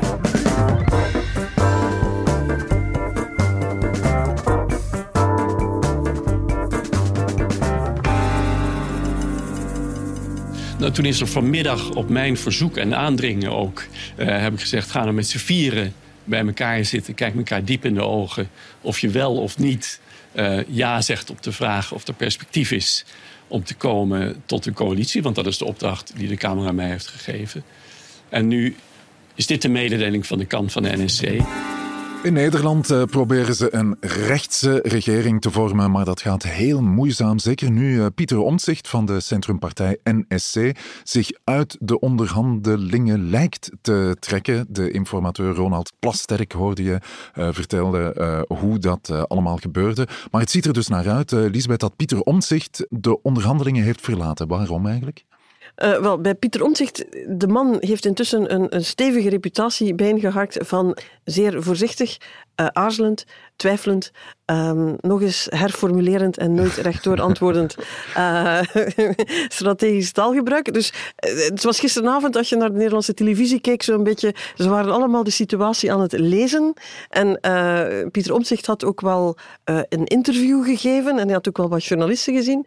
Nou, 10.78 10.92
toen 10.92 11.04
is 11.04 11.20
er 11.20 11.26
vanmiddag 11.26 11.90
op 11.90 12.08
mijn 12.08 12.36
verzoek 12.36 12.76
en 12.76 12.94
aandringen 12.94 13.52
ook... 13.52 13.84
Uh, 14.16 14.26
heb 14.26 14.52
ik 14.52 14.60
gezegd, 14.60 14.90
ga 14.90 15.04
dan 15.04 15.14
met 15.14 15.28
z'n 15.28 15.38
vieren 15.38 15.94
bij 16.24 16.46
elkaar 16.46 16.84
zitten. 16.84 17.14
Kijk 17.14 17.36
elkaar 17.36 17.64
diep 17.64 17.84
in 17.84 17.94
de 17.94 18.02
ogen. 18.02 18.50
Of 18.80 18.98
je 18.98 19.08
wel 19.08 19.36
of 19.36 19.58
niet 19.58 20.00
uh, 20.34 20.58
ja 20.68 21.00
zegt 21.00 21.30
op 21.30 21.42
de 21.42 21.52
vraag 21.52 21.92
of 21.92 22.06
er 22.06 22.14
perspectief 22.14 22.70
is... 22.70 23.04
om 23.48 23.64
te 23.64 23.74
komen 23.74 24.42
tot 24.46 24.66
een 24.66 24.72
coalitie. 24.72 25.22
Want 25.22 25.34
dat 25.34 25.46
is 25.46 25.58
de 25.58 25.64
opdracht 25.64 26.12
die 26.16 26.28
de 26.28 26.36
Kamer 26.36 26.66
aan 26.66 26.74
mij 26.74 26.88
heeft 26.88 27.06
gegeven. 27.06 27.62
En 28.28 28.48
nu 28.48 28.76
is 29.34 29.46
dit 29.46 29.62
de 29.62 29.68
mededeling 29.68 30.26
van 30.26 30.38
de 30.38 30.44
kant 30.44 30.72
van 30.72 30.82
de 30.82 30.96
NSC... 30.96 31.40
In 32.22 32.32
Nederland 32.32 32.90
uh, 32.90 33.04
proberen 33.04 33.54
ze 33.54 33.74
een 33.74 33.96
rechtse 34.00 34.80
regering 34.82 35.40
te 35.40 35.50
vormen, 35.50 35.90
maar 35.90 36.04
dat 36.04 36.20
gaat 36.20 36.42
heel 36.42 36.82
moeizaam. 36.82 37.38
Zeker 37.38 37.70
nu 37.70 37.94
uh, 37.94 38.06
Pieter 38.14 38.38
Omtzigt 38.38 38.88
van 38.88 39.06
de 39.06 39.20
centrumpartij 39.20 39.98
NSC 40.02 40.72
zich 41.02 41.30
uit 41.44 41.76
de 41.80 42.00
onderhandelingen 42.00 43.30
lijkt 43.30 43.70
te 43.80 44.16
trekken. 44.18 44.66
De 44.68 44.90
informateur 44.90 45.54
Ronald 45.54 45.92
Plasterk 45.98 46.52
hoorde 46.52 46.82
je 46.82 47.00
uh, 47.38 47.48
vertelde 47.52 48.44
hoe 48.48 48.78
dat 48.78 49.10
allemaal 49.28 49.56
gebeurde. 49.56 50.08
Maar 50.30 50.40
het 50.40 50.50
ziet 50.50 50.64
er 50.64 50.72
dus 50.72 50.88
naar 50.88 51.08
uit, 51.08 51.30
Lisbeth, 51.30 51.80
dat 51.80 51.96
Pieter 51.96 52.20
Omtzigt 52.20 52.86
de 52.88 53.22
onderhandelingen 53.22 53.84
heeft 53.84 54.00
verlaten. 54.00 54.48
Waarom 54.48 54.86
eigenlijk? 54.86 55.24
Uh, 55.82 55.98
wel, 55.98 56.20
bij 56.20 56.34
Pieter 56.34 56.62
Omtzigt, 56.62 57.04
de 57.26 57.46
man 57.46 57.76
heeft 57.80 58.04
intussen 58.04 58.54
een, 58.54 58.74
een 58.74 58.84
stevige 58.84 59.28
reputatie 59.28 59.94
bijeengehakt 59.94 60.56
van 60.60 60.96
zeer 61.24 61.62
voorzichtig, 61.62 62.16
uh, 62.60 62.66
aarzelend, 62.66 63.24
twijfelend, 63.56 64.10
um, 64.46 64.96
nog 65.00 65.22
eens 65.22 65.46
herformulerend 65.50 66.38
en 66.38 66.54
nooit 66.54 66.74
rechtdoor 66.74 67.20
antwoordend 67.20 67.76
uh, 68.16 68.60
strategisch 69.48 70.12
taalgebruik. 70.12 70.72
Dus 70.72 70.92
het 71.16 71.64
was 71.64 71.80
gisteravond, 71.80 72.36
als 72.36 72.48
je 72.48 72.56
naar 72.56 72.70
de 72.70 72.76
Nederlandse 72.76 73.14
televisie 73.14 73.60
keek, 73.60 73.82
zo'n 73.82 74.02
beetje, 74.02 74.34
ze 74.56 74.68
waren 74.68 74.92
allemaal 74.92 75.24
de 75.24 75.30
situatie 75.30 75.92
aan 75.92 76.00
het 76.00 76.12
lezen. 76.12 76.72
En 77.08 77.40
Pieter 78.10 78.34
Omtzigt 78.34 78.66
had 78.66 78.84
ook 78.84 79.00
wel 79.00 79.36
een 79.64 80.04
interview 80.04 80.64
gegeven 80.64 81.18
en 81.18 81.24
hij 81.24 81.34
had 81.34 81.48
ook 81.48 81.56
wel 81.56 81.68
wat 81.68 81.84
journalisten 81.84 82.34
gezien. 82.34 82.66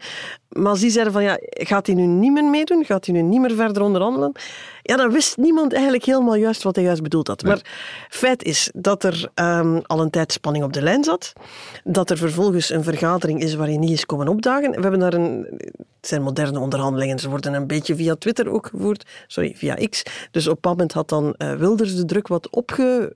Maar 0.50 0.76
die 0.76 0.90
zeiden 0.90 1.14
van, 1.14 1.24
ja, 1.24 1.38
gaat 1.42 1.86
hij 1.86 1.96
nu 1.96 2.06
niet 2.06 2.32
meer 2.32 2.44
meedoen? 2.44 2.86
Gaat 2.86 3.06
hij 3.06 3.16
nu 3.16 3.22
niet 3.22 3.42
meer 3.42 3.56
verder 3.56 3.82
onderhandelen? 3.82 4.32
Ja, 4.82 4.96
dan 4.96 5.12
wist 5.12 5.38
niemand 5.38 5.74
eigenlijk 5.74 6.06
helemaal 6.06 6.36
juist 6.36 6.64
wat 6.64 6.76
hij 6.76 6.86
juist 6.86 7.02
bedoeld 7.02 7.28
had. 7.28 7.44
Maar 7.44 7.62
feit 8.10 8.44
is 8.44 8.72
dat 8.74 9.04
er 9.04 9.30
um, 9.36 9.82
al 9.86 10.02
een 10.02 10.10
tijd 10.10 10.32
spanning 10.32 10.64
op 10.64 10.74
de 10.74 10.82
lijn 10.82 11.04
zat. 11.04 11.34
Dat 11.84 12.10
er 12.10 12.18
vervolgens 12.18 12.70
een 12.70 12.84
vergadering 12.84 13.42
is 13.42 13.56
waar 13.56 13.68
hij 13.68 13.78
niet 13.78 13.92
is 13.92 14.06
komen 14.06 14.28
opdagen. 14.28 14.72
We 14.72 14.82
hebben 14.82 15.00
daar 15.00 15.14
een... 15.14 15.48
Het 16.02 16.10
zijn 16.10 16.22
moderne 16.22 16.60
onderhandelingen. 16.60 17.20
Ze 17.20 17.30
worden 17.30 17.54
een 17.54 17.68
beetje 17.68 17.96
via 17.96 18.16
Twitter 18.16 18.50
ook 18.50 18.68
gevoerd. 18.68 19.06
Sorry, 19.28 19.54
via 19.56 19.76
X. 19.90 20.04
Dus 20.32 20.48
op 20.48 20.62
dat 20.62 20.72
moment 20.72 20.92
had 20.92 21.10
dan 21.10 21.36
uh, 21.38 21.54
Wilders 21.54 21.96
de 21.96 22.06
druk 22.06 22.28
wat 22.28 22.50
opge 22.50 23.16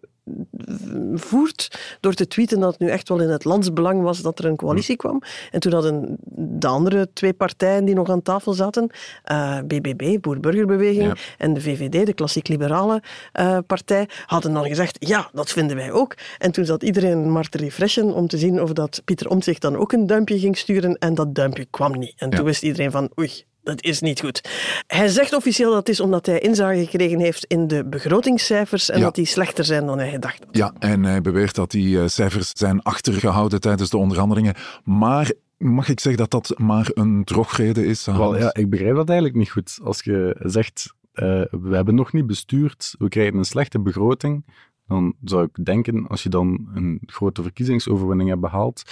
voert 1.13 1.79
door 1.99 2.13
te 2.13 2.27
tweeten 2.27 2.59
dat 2.59 2.71
het 2.71 2.79
nu 2.79 2.89
echt 2.89 3.09
wel 3.09 3.21
in 3.21 3.29
het 3.29 3.43
landsbelang 3.43 4.01
was 4.01 4.21
dat 4.21 4.39
er 4.39 4.45
een 4.45 4.55
coalitie 4.55 4.95
kwam. 4.95 5.21
En 5.51 5.59
toen 5.59 5.73
hadden 5.73 6.17
de 6.35 6.67
andere 6.67 7.09
twee 7.13 7.33
partijen 7.33 7.85
die 7.85 7.95
nog 7.95 8.09
aan 8.09 8.21
tafel 8.21 8.53
zaten, 8.53 8.89
uh, 9.31 9.59
BBB, 9.59 10.21
Boer-Burgerbeweging, 10.21 11.05
ja. 11.05 11.15
en 11.37 11.53
de 11.53 11.61
VVD, 11.61 12.05
de 12.05 12.13
klassiek-liberale 12.13 13.01
uh, 13.39 13.57
partij, 13.67 14.09
hadden 14.25 14.53
dan 14.53 14.65
gezegd, 14.65 14.95
ja, 14.99 15.29
dat 15.33 15.51
vinden 15.51 15.75
wij 15.75 15.91
ook. 15.91 16.15
En 16.37 16.51
toen 16.51 16.65
zat 16.65 16.83
iedereen 16.83 17.31
maar 17.31 17.49
te 17.49 17.57
refreshen 17.57 18.13
om 18.13 18.27
te 18.27 18.37
zien 18.37 18.61
of 18.61 18.71
dat 18.71 19.01
Pieter 19.05 19.29
Omtzigt 19.29 19.61
dan 19.61 19.75
ook 19.75 19.91
een 19.91 20.07
duimpje 20.07 20.39
ging 20.39 20.57
sturen 20.57 20.97
en 20.97 21.15
dat 21.15 21.35
duimpje 21.35 21.65
kwam 21.65 21.91
niet. 21.97 22.13
En 22.17 22.29
ja. 22.29 22.35
toen 22.35 22.45
wist 22.45 22.63
iedereen 22.63 22.91
van, 22.91 23.09
oei, 23.19 23.45
dat 23.65 23.83
is 23.83 24.01
niet 24.01 24.19
goed. 24.19 24.41
Hij 24.87 25.07
zegt 25.07 25.33
officieel 25.33 25.69
dat 25.69 25.79
het 25.79 25.89
is 25.89 25.99
omdat 25.99 26.25
hij 26.25 26.39
inzage 26.39 26.85
gekregen 26.85 27.19
heeft 27.19 27.45
in 27.45 27.67
de 27.67 27.85
begrotingscijfers 27.85 28.89
en 28.89 28.97
ja. 28.97 29.03
dat 29.03 29.15
die 29.15 29.25
slechter 29.25 29.65
zijn 29.65 29.85
dan 29.85 29.97
hij 29.99 30.09
gedacht 30.09 30.43
had. 30.45 30.57
Ja, 30.57 30.73
en 30.79 31.03
hij 31.03 31.21
beweert 31.21 31.55
dat 31.55 31.71
die 31.71 32.07
cijfers 32.07 32.51
zijn 32.53 32.81
achtergehouden 32.81 33.61
tijdens 33.61 33.89
de 33.89 33.97
onderhandelingen. 33.97 34.55
Maar 34.83 35.31
mag 35.57 35.89
ik 35.89 35.99
zeggen 35.99 36.27
dat 36.29 36.43
dat 36.43 36.59
maar 36.59 36.89
een 36.93 37.23
drogreden 37.23 37.85
is? 37.85 38.05
Wel, 38.05 38.37
ja, 38.37 38.53
ik 38.53 38.69
begrijp 38.69 38.95
dat 38.95 39.09
eigenlijk 39.09 39.37
niet 39.37 39.51
goed. 39.51 39.79
Als 39.83 40.03
je 40.03 40.35
zegt 40.39 40.93
uh, 41.13 41.23
we 41.51 41.75
hebben 41.75 41.95
nog 41.95 42.13
niet 42.13 42.27
bestuurd, 42.27 42.95
we 42.97 43.09
krijgen 43.09 43.37
een 43.37 43.45
slechte 43.45 43.79
begroting, 43.79 44.45
dan 44.87 45.15
zou 45.23 45.43
ik 45.51 45.65
denken, 45.65 46.07
als 46.07 46.23
je 46.23 46.29
dan 46.29 46.69
een 46.73 47.01
grote 47.05 47.41
verkiezingsoverwinning 47.41 48.29
hebt 48.29 48.41
behaald, 48.41 48.83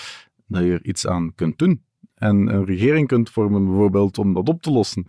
dat 0.48 0.64
je 0.64 0.72
er 0.72 0.86
iets 0.86 1.08
aan 1.08 1.36
kunt 1.36 1.58
doen 1.58 1.82
en 2.24 2.54
een 2.54 2.66
regering 2.66 3.08
kunt 3.08 3.30
vormen, 3.30 3.66
bijvoorbeeld, 3.66 4.18
om 4.18 4.34
dat 4.34 4.50
op 4.50 4.62
te 4.62 4.72
lossen. 4.72 5.06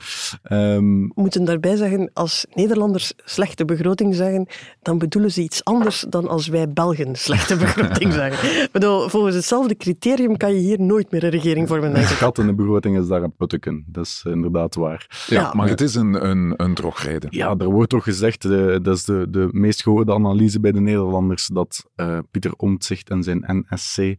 Um, 0.52 1.12
We 1.14 1.20
moeten 1.20 1.44
daarbij 1.44 1.76
zeggen, 1.76 2.10
als 2.12 2.46
Nederlanders 2.54 3.12
slechte 3.16 3.64
begroting 3.64 4.14
zeggen, 4.14 4.46
dan 4.82 4.98
bedoelen 4.98 5.32
ze 5.32 5.42
iets 5.42 5.64
anders 5.64 6.04
dan 6.08 6.28
als 6.28 6.48
wij 6.48 6.68
Belgen 6.68 7.16
slechte 7.16 7.56
begroting 7.56 8.12
zeggen. 8.22 8.68
bedoel, 8.72 9.08
volgens 9.08 9.34
hetzelfde 9.34 9.76
criterium 9.76 10.36
kan 10.36 10.54
je 10.54 10.60
hier 10.60 10.80
nooit 10.80 11.10
meer 11.10 11.24
een 11.24 11.30
regering 11.30 11.68
vormen. 11.68 11.96
Een 11.96 12.04
gat 12.04 12.38
in 12.38 12.46
de 12.46 12.54
begroting 12.54 12.98
is 12.98 13.06
daar 13.06 13.22
een 13.22 13.36
putteken. 13.36 13.84
Dat 13.86 14.04
is 14.04 14.24
inderdaad 14.28 14.74
waar. 14.74 15.24
Ja, 15.26 15.52
maar 15.54 15.68
het 15.68 15.80
is 15.80 15.94
een, 15.94 16.28
een, 16.28 16.54
een 16.56 16.74
drogreden. 16.74 17.28
Ja, 17.32 17.54
er 17.58 17.70
wordt 17.70 17.90
toch 17.90 18.04
gezegd, 18.04 18.42
de, 18.42 18.78
dat 18.82 18.96
is 18.96 19.04
de, 19.04 19.26
de 19.30 19.48
meest 19.50 19.82
gehoorde 19.82 20.14
analyse 20.14 20.60
bij 20.60 20.72
de 20.72 20.80
Nederlanders, 20.80 21.46
dat 21.46 21.88
uh, 21.96 22.18
Pieter 22.30 22.52
Omtzigt 22.56 23.10
en 23.10 23.22
zijn 23.22 23.44
NSC 23.46 24.16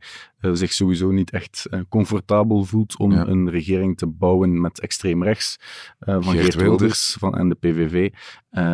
zich 0.53 0.73
sowieso 0.73 1.11
niet 1.11 1.31
echt 1.31 1.65
uh, 1.71 1.79
comfortabel 1.89 2.63
voelt 2.63 2.97
om 2.97 3.11
ja. 3.11 3.27
een 3.27 3.49
regering 3.49 3.97
te 3.97 4.07
bouwen 4.07 4.61
met 4.61 4.79
extreem 4.79 5.23
rechts 5.23 5.59
uh, 5.99 6.17
van 6.19 6.33
Geert, 6.33 6.55
Wilders 6.55 7.15
van, 7.19 7.37
en 7.37 7.49
de 7.49 7.55
PVV. 7.55 8.09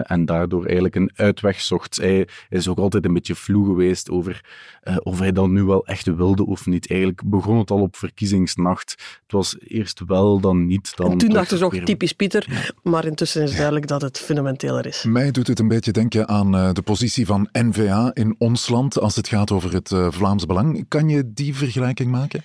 en 0.03 0.25
daardoor 0.25 0.65
eigenlijk 0.65 0.95
een 0.95 1.11
uitweg 1.15 1.61
zocht. 1.61 1.95
Hij 1.95 2.27
is 2.49 2.67
ook 2.67 2.77
altijd 2.77 3.05
een 3.05 3.13
beetje 3.13 3.35
vloe 3.35 3.65
geweest 3.65 4.09
over 4.09 4.45
of 5.03 5.19
hij 5.19 5.31
dan 5.31 5.53
nu 5.53 5.63
wel 5.63 5.85
echt 5.85 6.05
wilde 6.15 6.45
of 6.45 6.65
niet. 6.65 6.89
Eigenlijk 6.89 7.21
begon 7.25 7.57
het 7.57 7.71
al 7.71 7.81
op 7.81 7.95
verkiezingsnacht. 7.95 8.91
Het 9.23 9.31
was 9.31 9.55
eerst 9.59 10.01
wel, 10.05 10.39
dan 10.39 10.65
niet. 10.65 10.95
Dan 10.95 11.11
en 11.11 11.17
toen 11.17 11.29
dachten 11.29 11.57
ze 11.57 11.65
ook 11.65 11.75
typisch 11.75 12.13
Pieter, 12.13 12.45
ja. 12.49 12.89
maar 12.89 13.05
intussen 13.05 13.43
is 13.43 13.55
duidelijk 13.55 13.87
dat 13.87 14.01
het 14.01 14.19
fundamenteler 14.19 14.85
is. 14.85 15.03
Mij 15.03 15.31
doet 15.31 15.47
het 15.47 15.59
een 15.59 15.67
beetje 15.67 15.91
denken 15.91 16.27
aan 16.27 16.51
de 16.51 16.81
positie 16.83 17.25
van 17.25 17.49
N-VA 17.51 18.11
in 18.13 18.35
ons 18.37 18.69
land 18.69 18.99
als 18.99 19.15
het 19.15 19.27
gaat 19.27 19.51
over 19.51 19.73
het 19.73 19.89
Vlaams 20.09 20.45
Belang. 20.45 20.85
Kan 20.87 21.09
je 21.09 21.33
die 21.33 21.55
vergelijking 21.63 22.11
maken? 22.11 22.43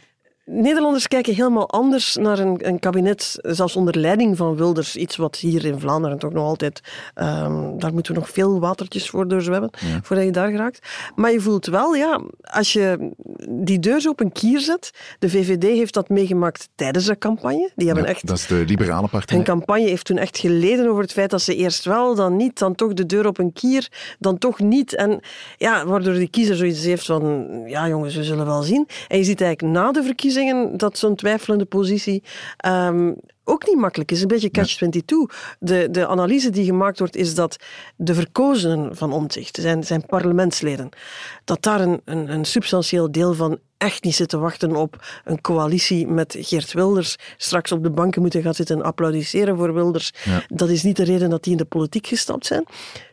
Nederlanders 0.51 1.09
kijken 1.09 1.35
helemaal 1.35 1.71
anders 1.71 2.17
naar 2.17 2.39
een, 2.39 2.69
een, 2.69 2.79
kabinet, 2.79 3.39
zelfs 3.43 3.77
onder 3.77 3.99
leiding 3.99 4.37
van 4.37 4.57
Wilders. 4.57 4.97
Iets 4.97 5.17
wat 5.17 5.37
hier 5.37 5.65
in 5.65 5.81
Vlaanderen 5.81 6.19
toch 6.19 6.33
nog 6.33 6.45
altijd... 6.45 6.81
Um, 7.15 7.79
daar 7.79 7.93
moeten 7.93 8.15
we 8.15 8.19
nog 8.19 8.31
veel 8.31 8.61
watertjes 8.61 9.11
voor 9.11 9.29
doorzwemmen, 9.29 9.71
ja. 9.81 10.01
voordat 10.03 10.25
je 10.25 10.33
daar 10.33 10.51
geraakt. 10.51 10.89
Maar 11.15 11.33
je 11.33 11.41
voelt 11.41 11.67
wel, 11.67 11.95
ja, 11.95 12.21
als 12.41 12.73
je 12.73 13.11
die 13.49 13.79
deur 13.79 14.01
zo 14.01 14.11
op 14.11 14.21
een 14.21 14.33
kier 14.33 14.61
zet... 14.61 14.91
De 15.19 15.31
VVD 15.31 15.63
heeft 15.63 15.95
dat 15.95 16.09
meegemaakt 16.09 16.69
tijdens 16.75 17.05
de 17.05 17.19
campagne. 17.19 17.71
Die 17.75 17.87
hebben 17.87 18.05
ja, 18.05 18.11
echt... 18.11 18.27
Dat 18.27 18.37
is 18.37 18.47
de 18.47 18.65
liberale 18.67 19.09
partij. 19.09 19.37
Hun 19.37 19.47
campagne 19.47 19.89
heeft 19.89 20.05
toen 20.05 20.19
echt 20.19 20.39
geleden 20.39 20.89
over 20.89 21.03
het 21.03 21.13
feit 21.13 21.31
dat 21.31 21.43
ze 21.43 21.55
eerst 21.55 21.85
wel, 21.85 22.15
dan 22.15 22.37
niet, 22.37 22.59
dan 22.59 22.75
toch 22.75 22.93
de 22.93 23.07
deur 23.07 23.27
op 23.27 23.39
een 23.39 23.53
kier, 23.53 23.89
dan 24.19 24.39
toch 24.39 24.59
niet. 24.59 24.95
En 24.95 25.21
ja, 25.57 25.87
waardoor 25.87 26.15
die 26.15 26.31
kiezer 26.31 26.57
zoiets 26.57 26.85
heeft 26.85 27.07
van... 27.07 27.47
Ja, 27.67 27.89
jongens, 27.89 28.15
we 28.17 28.25
zullen 28.25 28.47
wel 28.47 28.63
zien. 28.63 28.89
En 29.09 29.19
je 29.19 29.25
ziet 29.25 29.41
eigenlijk 29.41 29.75
na 29.75 29.93
de 29.93 30.03
verkiezingen 30.03 30.35
dat 30.77 30.99
zo'n 30.99 31.15
twijfelende 31.15 31.65
positie 31.65 32.23
um, 32.67 33.17
ook 33.45 33.67
niet 33.67 33.77
makkelijk 33.77 34.11
is. 34.11 34.21
Een 34.21 34.29
beetje 34.29 34.51
catch-22. 34.51 35.37
De, 35.59 35.89
de 35.91 36.07
analyse 36.07 36.51
die 36.51 36.65
gemaakt 36.65 36.99
wordt 36.99 37.17
is 37.17 37.35
dat 37.35 37.57
de 37.97 38.15
verkozenen 38.15 38.97
van 38.97 39.13
Omtzigt, 39.13 39.59
zijn, 39.61 39.85
zijn 39.85 40.07
parlementsleden, 40.07 40.89
dat 41.45 41.63
daar 41.63 41.81
een, 41.81 42.01
een, 42.05 42.33
een 42.33 42.45
substantieel 42.45 43.13
deel 43.13 43.35
van 43.35 43.59
echt 43.79 44.05
niet 44.05 44.15
zitten 44.15 44.41
wachten 44.41 44.77
op 44.77 45.07
een 45.25 45.41
coalitie 45.41 46.07
met 46.07 46.37
Geert 46.39 46.73
Wilders. 46.73 47.17
Straks 47.37 47.73
op 47.73 47.83
de 47.83 47.91
banken 47.91 48.21
moeten 48.23 48.43
gaan 48.43 48.55
zitten 48.55 48.77
en 48.77 48.85
applaudisseren 48.85 49.57
voor 49.57 49.75
Wilders. 49.75 50.13
Ja. 50.25 50.43
Dat 50.49 50.69
is 50.69 50.83
niet 50.83 50.97
de 50.97 51.05
reden 51.05 51.31
dat 51.31 51.43
die 51.43 51.53
in 51.53 51.59
de 51.59 51.65
politiek 51.65 52.07
gestapt 52.07 52.47
zijn. 52.47 52.65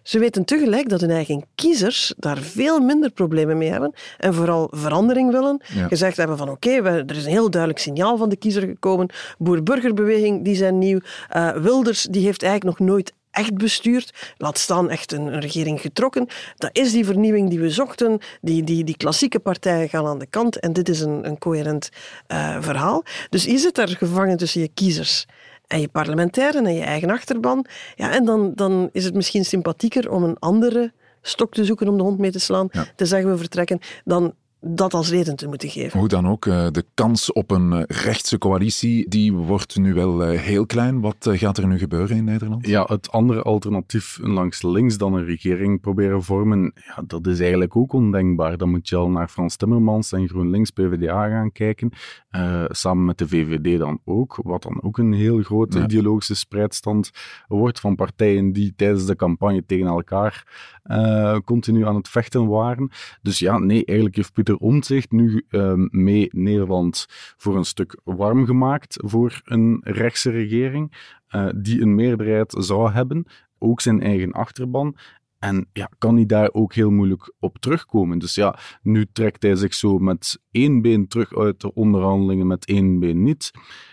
Ze 0.04 0.20
weten 0.20 0.46
tegelijk 0.46 0.90
dat 0.90 1.02
hun 1.02 1.10
eigen 1.10 1.46
kiezers 1.56 2.14
daar 2.18 2.38
veel 2.38 2.80
minder 2.80 3.12
problemen 3.12 3.58
mee 3.58 3.70
hebben 3.70 3.94
en 4.18 4.34
vooral 4.34 4.68
verandering 4.72 5.32
willen. 5.32 5.62
Ja. 5.74 5.88
Gezegd 5.88 6.18
hebben 6.18 6.38
van 6.38 6.50
oké, 6.50 6.70
okay, 6.70 6.98
er 6.98 7.16
is 7.16 7.26
een 7.26 7.32
heel 7.32 7.50
duidelijk 7.50 7.82
signaal 7.82 8.18
van 8.18 8.30
de 8.30 8.36
kiezer 8.36 8.62
gekomen. 8.62 9.10
Boer-burgerbeweging, 9.38 10.44
die 10.44 10.56
zijn 10.56 10.78
nieuw. 10.78 11.00
Uh, 11.36 11.52
Wilders, 11.52 12.04
die 12.04 12.26
heeft 12.26 12.44
eigenlijk 12.44 12.80
nog 12.80 12.88
nooit 12.88 13.14
echt 13.34 13.58
bestuurd, 13.58 14.34
laat 14.38 14.58
staan 14.58 14.90
echt 14.90 15.12
een, 15.12 15.34
een, 15.34 15.40
regering 15.40 15.82
getrokken. 15.82 16.28
Dat 16.58 16.70
is 16.74 16.92
die 16.92 17.06
vernieuwing 17.06 17.50
die 17.50 17.60
we 17.60 17.70
zochten. 17.70 18.20
Die, 18.42 18.64
die, 18.64 18.84
die 18.84 18.98
klassieke 18.98 19.40
partijen 19.40 19.90
gaan 19.90 20.06
aan 20.06 20.20
de 20.20 20.26
kant 20.26 20.60
en 20.60 20.74
dit 20.74 20.90
is 20.90 21.02
een, 21.02 21.28
een 21.28 21.38
coherent 21.38 21.90
uh, 22.28 22.58
verhaal. 22.60 23.04
Dus 23.30 23.44
je 23.44 23.58
zit 23.58 23.76
daar 23.76 23.88
gevangen 23.88 24.38
tussen 24.38 24.62
je 24.62 24.70
kiezers 24.74 25.26
en 25.68 25.82
je 25.82 25.88
parlementairen 25.88 26.66
en 26.66 26.74
je 26.74 26.84
eigen 26.84 27.10
achterban. 27.10 27.66
Ja, 27.96 28.12
en 28.12 28.26
dan, 28.26 28.52
dan 28.56 28.90
is 28.92 29.06
het 29.06 29.14
misschien 29.14 29.46
sympathieker 29.46 30.12
om 30.12 30.24
een 30.24 30.40
andere 30.40 30.92
stok 31.22 31.54
te 31.54 31.66
zoeken 31.66 31.88
om 31.88 31.98
de 31.98 32.04
hond 32.04 32.18
mee 32.18 32.32
te 32.32 32.40
slaan, 32.40 32.68
ja. 32.72 32.86
te 32.96 33.06
zeggen 33.06 33.30
we 33.30 33.38
vertrekken, 33.38 33.80
dan 34.06 34.34
dat 34.66 34.94
als 34.94 35.10
reden 35.10 35.36
te 35.36 35.48
moeten 35.48 35.70
geven. 35.70 36.00
Hoe 36.00 36.08
dan 36.08 36.28
ook, 36.28 36.44
de 36.44 36.86
kans 36.94 37.32
op 37.32 37.52
een 37.52 37.84
rechtse 37.84 38.38
coalitie, 38.38 39.10
die 39.10 39.34
wordt 39.34 39.78
nu 39.78 39.94
wel 39.94 40.22
heel 40.22 40.66
klein. 40.66 41.02
Wat 41.02 41.30
gaat 41.32 41.58
er 41.58 41.68
nu 41.68 41.78
gebeuren 41.78 42.18
in 42.18 42.24
Nederland? 42.24 42.68
Ja, 42.68 42.84
het 42.88 43.12
andere 43.12 43.42
alternatief 43.42 44.20
langs 44.22 44.62
links 44.62 44.98
dan 44.98 45.14
een 45.14 45.26
regering 45.26 45.82
proberen 45.82 46.24
vormen, 46.24 46.74
ja, 46.76 47.04
dat 47.08 47.28
is 47.28 47.40
eigenlijk 47.40 47.76
ook 47.76 47.94
ondenkbaar. 47.94 48.58
Dan 48.58 48.70
moet 48.70 48.90
je 48.90 48.96
al 48.96 49.10
naar 49.10 49.28
Frans 49.28 49.56
Timmermans 49.56 50.12
en 50.12 50.28
GroenLinks 50.28 50.72
PvdA 50.72 51.28
gaan 51.30 51.52
kijken, 51.52 51.92
uh, 52.32 52.66
samen 52.68 53.06
met 53.06 53.18
de 53.18 53.28
VVD 53.28 53.80
dan 53.80 54.00
ook, 54.06 54.40
wat 54.44 54.64
dan 54.64 54.84
ook 54.84 54.98
een 54.98 55.14
heel 55.14 55.42
grote 55.42 55.78
ja. 55.78 55.84
ideologische 55.84 56.36
spreidstand 56.36 57.12
wordt 57.48 57.80
van 57.80 57.96
partijen 57.96 58.52
die 58.52 58.74
tijdens 58.76 59.06
de 59.06 59.16
campagne 59.16 59.66
tegen 59.66 59.88
elkaar 59.88 60.46
uh, 60.84 61.38
continu 61.46 61.86
aan 61.86 61.96
het 61.96 62.10
vechten 62.10 62.48
waren. 62.48 62.90
Dus 63.22 63.40
ja, 63.40 63.58
nee, 63.58 63.86
eigenlijk 63.86 64.16
heeft 64.16 64.34
Pieter 64.34 64.53
Omtzigt 64.60 65.12
nu 65.12 65.46
uh, 65.50 65.74
mee 65.90 66.30
Nederland 66.32 67.06
voor 67.38 67.58
een 67.58 67.66
stuk 67.66 68.00
warm 68.04 68.46
gemaakt 68.46 69.00
voor 69.06 69.42
een 69.44 69.82
rechtse 69.84 70.30
regering 70.30 70.94
uh, 71.30 71.50
die 71.56 71.82
een 71.82 71.96
meerderheid 71.96 72.56
zou 72.58 72.92
hebben, 72.92 73.26
ook 73.58 73.82
zijn 73.82 74.02
eigen 74.02 74.32
achterban. 74.32 74.96
En 75.40 75.68
ja, 75.74 75.90
kan 75.98 76.16
hij 76.16 76.26
daar 76.26 76.50
ook 76.52 76.74
heel 76.74 76.90
moeilijk 76.90 77.34
op 77.40 77.58
terugkomen. 77.58 78.20
Dus 78.20 78.36
ja, 78.36 78.60
nu 78.82 79.06
trekt 79.14 79.44
hij 79.44 79.56
zich 79.56 79.74
zo 79.74 79.98
met 79.98 80.40
één 80.52 80.82
been 80.82 81.08
terug 81.08 81.36
uit 81.36 81.62
de 81.62 81.74
onderhandelingen, 81.74 82.48
met 82.48 82.66
één 82.66 83.00
been 83.00 83.24
niet. 83.24 83.52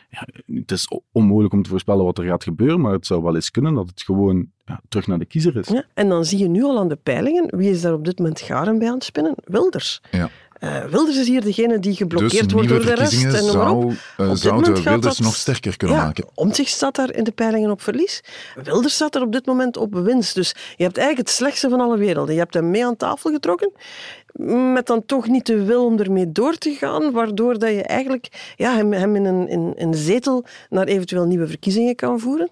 Ja, 0.09 0.27
het 0.55 0.71
is 0.71 0.89
onmogelijk 1.13 1.55
om 1.55 1.63
te 1.63 1.71
voorspellen 1.71 2.05
wat 2.05 2.19
er 2.19 2.25
gaat 2.25 2.45
gebeuren, 2.45 2.81
maar 2.81 2.93
het 2.93 3.07
zou 3.07 3.23
wel 3.23 3.35
eens 3.35 3.51
kunnen 3.51 3.75
dat 3.75 3.89
het 3.89 4.03
gewoon 4.03 4.51
ja, 4.65 4.81
terug 4.89 5.07
naar 5.07 5.19
de 5.19 5.25
kiezer 5.25 5.57
is. 5.57 5.69
Ja, 5.69 5.85
en 5.95 6.09
dan 6.09 6.25
zie 6.25 6.39
je 6.39 6.49
nu 6.49 6.63
al 6.63 6.79
aan 6.79 6.89
de 6.89 6.97
peilingen, 6.97 7.57
wie 7.57 7.71
is 7.71 7.81
daar 7.81 7.93
op 7.93 8.05
dit 8.05 8.19
moment 8.19 8.41
garen 8.41 8.79
bij 8.79 8.89
aan 8.89 8.95
het 8.95 9.05
spinnen? 9.05 9.35
Wilders. 9.45 10.01
Ja. 10.11 10.31
Uh, 10.61 10.85
Wilders 10.85 11.19
is 11.19 11.27
hier 11.27 11.41
degene 11.41 11.79
die 11.79 11.95
geblokkeerd 11.95 12.45
dus 12.45 12.53
wordt 12.53 12.69
door 12.69 12.85
de 12.85 12.95
rest. 12.95 13.25
En 13.25 13.45
zou, 13.45 13.95
uh, 14.19 14.31
zou 14.35 14.63
de 14.65 14.83
Wilders 14.83 15.19
nog 15.19 15.37
sterker 15.37 15.77
kunnen 15.77 15.97
ja, 15.97 16.05
maken. 16.05 16.25
Omtzigt 16.35 16.71
staat 16.71 16.95
daar 16.95 17.13
in 17.15 17.25
de 17.25 17.31
peilingen 17.31 17.71
op 17.71 17.83
verlies. 17.83 18.21
Wilders 18.63 18.95
staat 18.95 19.15
er 19.15 19.23
op 19.23 19.33
dit 19.33 19.47
moment 19.47 19.77
op 19.77 19.95
winst. 19.95 20.35
Dus 20.35 20.55
je 20.77 20.83
hebt 20.85 20.97
eigenlijk 20.97 21.29
het 21.29 21.37
slechtste 21.37 21.69
van 21.69 21.81
alle 21.81 21.99
werelden. 21.99 22.35
Je 22.35 22.41
hebt 22.41 22.55
hem 22.55 22.71
mee 22.71 22.87
aan 22.87 22.97
tafel 22.97 23.31
getrokken, 23.31 23.73
met 24.73 24.87
dan 24.87 25.05
toch 25.07 25.29
niet 25.29 25.47
de 25.47 25.65
wil 25.65 25.85
om 25.85 25.99
ermee 25.99 26.33
door 26.33 26.55
te 26.55 26.75
gaan, 26.75 27.13
waardoor 27.13 27.59
dat 27.59 27.71
je 27.71 27.83
eigenlijk 27.83 28.55
ja, 28.57 28.75
hem, 28.75 28.93
hem 28.93 29.17
in, 29.17 29.25
een, 29.25 29.49
in 29.49 29.75
een 29.77 29.95
zetel 29.95 30.45
naar 30.69 30.87
eventueel 30.87 31.25
nieuwe 31.25 31.47
verkiezingen 31.47 31.95
kan 31.95 32.21
voeren. 32.21 32.51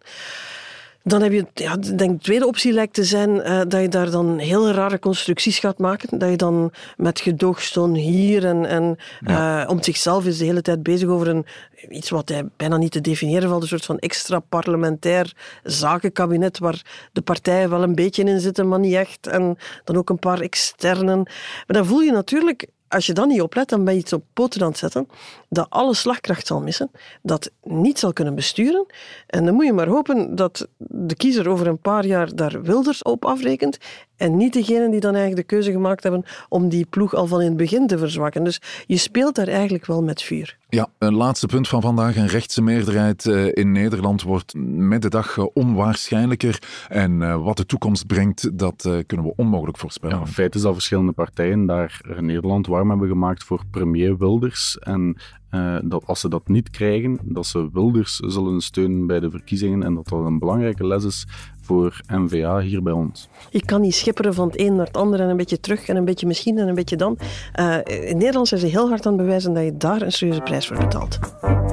Dan 1.09 1.23
heb 1.23 1.33
je, 1.33 1.47
ja, 1.55 1.77
denk 1.77 2.11
de 2.11 2.19
tweede 2.19 2.47
optie 2.47 2.73
lijkt 2.73 2.95
te 2.95 3.05
zijn 3.05 3.31
uh, 3.31 3.61
dat 3.69 3.81
je 3.81 3.89
daar 3.89 4.11
dan 4.11 4.39
heel 4.39 4.71
rare 4.71 4.99
constructies 4.99 5.59
gaat 5.59 5.79
maken. 5.79 6.19
Dat 6.19 6.31
je 6.31 6.37
dan 6.37 6.73
met 6.97 7.21
gedoogstoon 7.21 7.95
hier 7.95 8.45
en, 8.45 8.67
en 8.67 8.97
ja. 9.21 9.63
uh, 9.63 9.71
om 9.71 9.83
zichzelf 9.83 10.27
is 10.27 10.39
de 10.39 10.45
hele 10.45 10.63
tijd 10.63 10.83
bezig 10.83 11.09
over 11.09 11.29
een, 11.29 11.47
iets 11.89 12.11
wat 12.11 12.29
hij 12.29 12.45
bijna 12.57 12.77
niet 12.77 12.93
te 12.93 13.01
definiëren 13.01 13.49
valt, 13.49 13.63
een 13.63 13.69
soort 13.69 13.85
van 13.85 13.99
extra 13.99 14.39
parlementair 14.39 15.33
zakenkabinet 15.63 16.59
waar 16.59 16.83
de 17.13 17.23
partijen 17.23 17.71
wel 17.71 17.83
een 17.83 17.95
beetje 17.95 18.25
in 18.25 18.41
zitten, 18.41 18.69
maar 18.69 18.79
niet 18.79 18.95
echt. 18.95 19.27
En 19.27 19.57
dan 19.85 19.97
ook 19.97 20.11
een 20.11 20.19
paar 20.19 20.41
externen. 20.41 21.23
Maar 21.67 21.77
dan 21.77 21.87
voel 21.87 22.01
je 22.01 22.13
natuurlijk 22.13 22.69
als 22.89 23.07
je 23.07 23.13
dan 23.13 23.29
niet 23.29 23.43
oplet, 23.43 23.69
dan 23.69 23.85
ben 23.85 23.95
je 23.95 24.01
iets 24.01 24.13
op 24.13 24.25
poten 24.33 24.63
aan 24.63 24.69
het 24.69 24.79
zetten 24.79 25.09
dat 25.49 25.67
alle 25.69 25.95
slagkracht 25.95 26.47
zal 26.47 26.61
missen, 26.61 26.91
dat 27.23 27.51
niet 27.63 27.99
zal 27.99 28.13
kunnen 28.13 28.35
besturen. 28.35 28.87
En 29.27 29.45
dan 29.45 29.55
moet 29.55 29.67
je 29.67 29.73
maar 29.73 29.89
hopen 29.89 30.35
dat 30.35 30.69
de 30.79 31.15
kiezer 31.15 31.49
over 31.49 31.67
een 31.67 31.79
paar 31.79 32.07
jaar 32.07 32.35
daar 32.35 32.63
Wilders 32.63 33.03
op 33.03 33.25
afrekent 33.25 33.79
en 34.17 34.37
niet 34.37 34.53
degenen 34.53 34.91
die 34.91 35.01
dan 35.01 35.15
eigenlijk 35.15 35.49
de 35.49 35.55
keuze 35.55 35.73
gemaakt 35.73 36.03
hebben 36.03 36.25
om 36.49 36.69
die 36.69 36.87
ploeg 36.91 37.15
al 37.15 37.27
van 37.27 37.41
in 37.41 37.47
het 37.47 37.57
begin 37.57 37.87
te 37.87 37.99
verzwakken. 37.99 38.45
Dus 38.45 38.61
je 38.87 38.97
speelt 38.97 39.35
daar 39.35 39.49
eigenlijk 39.49 39.87
wel 39.87 40.03
met 40.03 40.23
vuur. 40.23 40.57
Ja, 40.69 40.89
een 40.99 41.15
laatste 41.15 41.47
punt 41.47 41.69
van 41.69 41.81
vandaag. 41.81 42.17
Een 42.17 42.27
rechtse 42.27 42.63
meerderheid 42.63 43.25
in 43.53 43.73
Nederland 43.73 44.23
wordt 44.23 44.55
met 44.65 45.03
de 45.03 45.11
dag 45.11 45.39
onwaarschijnlijker. 45.39 46.63
En 46.89 47.43
wat 47.43 47.57
de 47.57 47.67
toekomst 47.67 48.07
brengt, 48.07 48.59
dat 48.59 48.89
kunnen 49.07 49.27
we 49.27 49.33
onmogelijk 49.37 49.79
voorspellen. 49.79 50.19
Ja, 50.19 50.27
feit 50.27 50.55
is 50.55 50.63
dat 50.63 50.73
verschillende 50.73 51.13
partijen 51.13 51.67
daar 51.67 52.01
in 52.17 52.27
Nederland, 52.27 52.67
warm 52.79 52.91
hebben 52.91 53.09
gemaakt 53.09 53.45
voor 53.45 53.63
premier 53.71 54.19
Wilders. 54.19 54.79
En 54.79 55.17
uh, 55.51 55.79
dat 55.85 56.03
als 56.07 56.21
ze 56.21 56.29
dat 56.29 56.49
niet 56.49 56.71
krijgen, 56.71 57.19
dat 57.23 57.47
ze 57.47 57.69
Wilders 57.73 58.17
zullen 58.17 58.61
steunen 58.61 59.07
bij 59.07 59.21
de 59.21 59.31
verkiezingen 59.31 59.83
en 59.83 59.95
dat 59.95 60.09
dat 60.09 60.25
een 60.25 60.39
belangrijke 60.39 60.87
les 60.87 61.05
is 61.05 61.27
voor 61.63 62.01
NVA 62.07 62.61
hier 62.61 62.83
bij 62.83 62.93
ons. 62.93 63.29
Je 63.51 63.65
kan 63.65 63.81
niet 63.81 63.95
schipperen 63.95 64.35
van 64.35 64.47
het 64.47 64.61
een 64.61 64.75
naar 64.77 64.87
het 64.87 64.97
ander 64.97 65.21
en 65.21 65.29
een 65.29 65.37
beetje 65.37 65.61
terug 65.61 65.89
en 65.89 65.97
een 65.97 66.05
beetje 66.05 66.27
misschien 66.27 66.59
en 66.59 66.69
een 66.69 66.75
beetje 66.75 66.97
dan. 66.97 67.19
Uh, 67.61 67.77
in 67.85 68.19
Nederland 68.19 68.49
zijn 68.49 68.61
ze 68.61 68.67
heel 68.67 68.89
hard 68.89 69.07
aan 69.07 69.13
het 69.13 69.23
bewijzen 69.23 69.55
dat 69.55 69.65
je 69.65 69.77
daar 69.77 70.03
een 70.03 70.13
serieuze 70.13 70.43
prijs 70.43 70.67
voor 70.67 70.77
betaalt. 70.77 71.19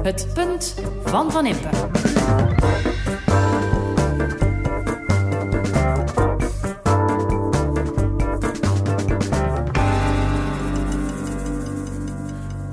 Het 0.02 0.28
punt 0.34 0.82
van 1.04 1.30
Van 1.30 1.46
Impe. 1.46 1.68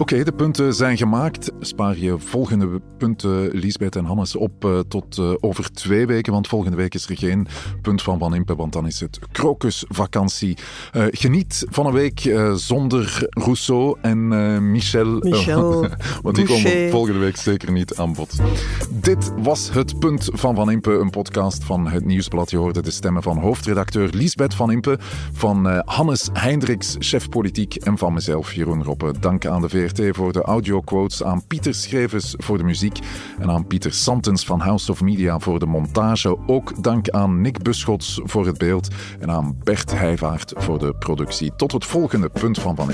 Oké, 0.03 0.23
de 0.23 0.31
punten 0.31 0.73
zijn 0.73 0.97
gemaakt. 0.97 1.51
Spaar 1.59 1.97
je 1.97 2.19
volgende 2.19 2.81
punten, 2.97 3.49
Liesbeth 3.51 3.95
en 3.95 4.05
Hannes, 4.05 4.35
op 4.35 4.65
uh, 4.65 4.79
tot 4.79 5.17
uh, 5.17 5.33
over 5.39 5.71
twee 5.71 6.05
weken. 6.05 6.33
Want 6.33 6.47
volgende 6.47 6.77
week 6.77 6.93
is 6.93 7.09
er 7.09 7.17
geen 7.17 7.47
punt 7.81 8.01
van 8.01 8.19
Van 8.19 8.35
Impe, 8.35 8.55
want 8.55 8.73
dan 8.73 8.87
is 8.87 8.99
het 8.99 9.19
krokusvakantie. 9.31 10.57
Uh, 10.95 11.05
geniet 11.09 11.65
van 11.69 11.85
een 11.85 11.93
week 11.93 12.19
zonder 12.55 13.27
Rousseau 13.29 13.97
en 14.01 14.27
Michel. 14.71 15.19
Michel. 15.19 15.87
want 16.23 16.35
die 16.35 16.45
komen 16.45 16.89
volgende 16.89 17.19
week 17.19 17.37
zeker 17.37 17.71
niet 17.71 17.95
aan 17.95 18.13
bod. 18.13 18.35
Dit 18.89 19.31
was 19.37 19.69
het 19.71 19.99
punt 19.99 20.29
van 20.33 20.55
Van 20.55 20.71
Impe, 20.71 20.91
een 20.91 21.09
podcast 21.09 21.63
van 21.63 21.87
het 21.87 22.05
Nieuwsblad. 22.05 22.51
Je 22.51 22.57
hoorde 22.57 22.81
de 22.81 22.91
stemmen 22.91 23.23
van 23.23 23.37
hoofdredacteur 23.37 24.09
Liesbeth 24.13 24.55
Van 24.55 24.71
Impe, 24.71 24.97
van 25.33 25.81
Hannes 25.85 26.29
Hendricks, 26.33 26.95
chef 26.99 27.29
politiek, 27.29 27.75
en 27.75 27.97
van 27.97 28.13
mezelf, 28.13 28.53
Jeroen 28.53 28.83
Roppe. 28.83 29.13
Dank 29.19 29.45
aan 29.45 29.61
de 29.61 29.69
Voor 29.95 30.34
de 30.34 30.41
audioquotes, 30.41 31.23
aan 31.23 31.47
Pieter 31.47 31.73
Schrevers 31.73 32.34
voor 32.38 32.58
de 32.58 32.63
muziek 32.63 32.99
en 33.39 33.49
aan 33.49 33.67
Pieter 33.67 33.93
Santens 33.93 34.45
van 34.45 34.60
House 34.60 34.91
of 34.91 35.01
Media 35.01 35.39
voor 35.39 35.60
de 35.60 35.65
montage. 35.65 36.38
Ook 36.47 36.84
dank 36.84 37.10
aan 37.10 37.41
Nick 37.41 37.62
Buschots 37.62 38.21
voor 38.23 38.45
het 38.45 38.58
beeld 38.58 38.88
en 39.19 39.32
aan 39.32 39.58
Bert 39.63 39.91
Heijvaart 39.91 40.53
voor 40.56 40.79
de 40.79 40.93
productie. 40.93 41.56
Tot 41.56 41.71
het 41.71 41.86
volgende 41.86 42.29
punt 42.29 42.60
van 42.60 42.75
Van. 42.75 42.89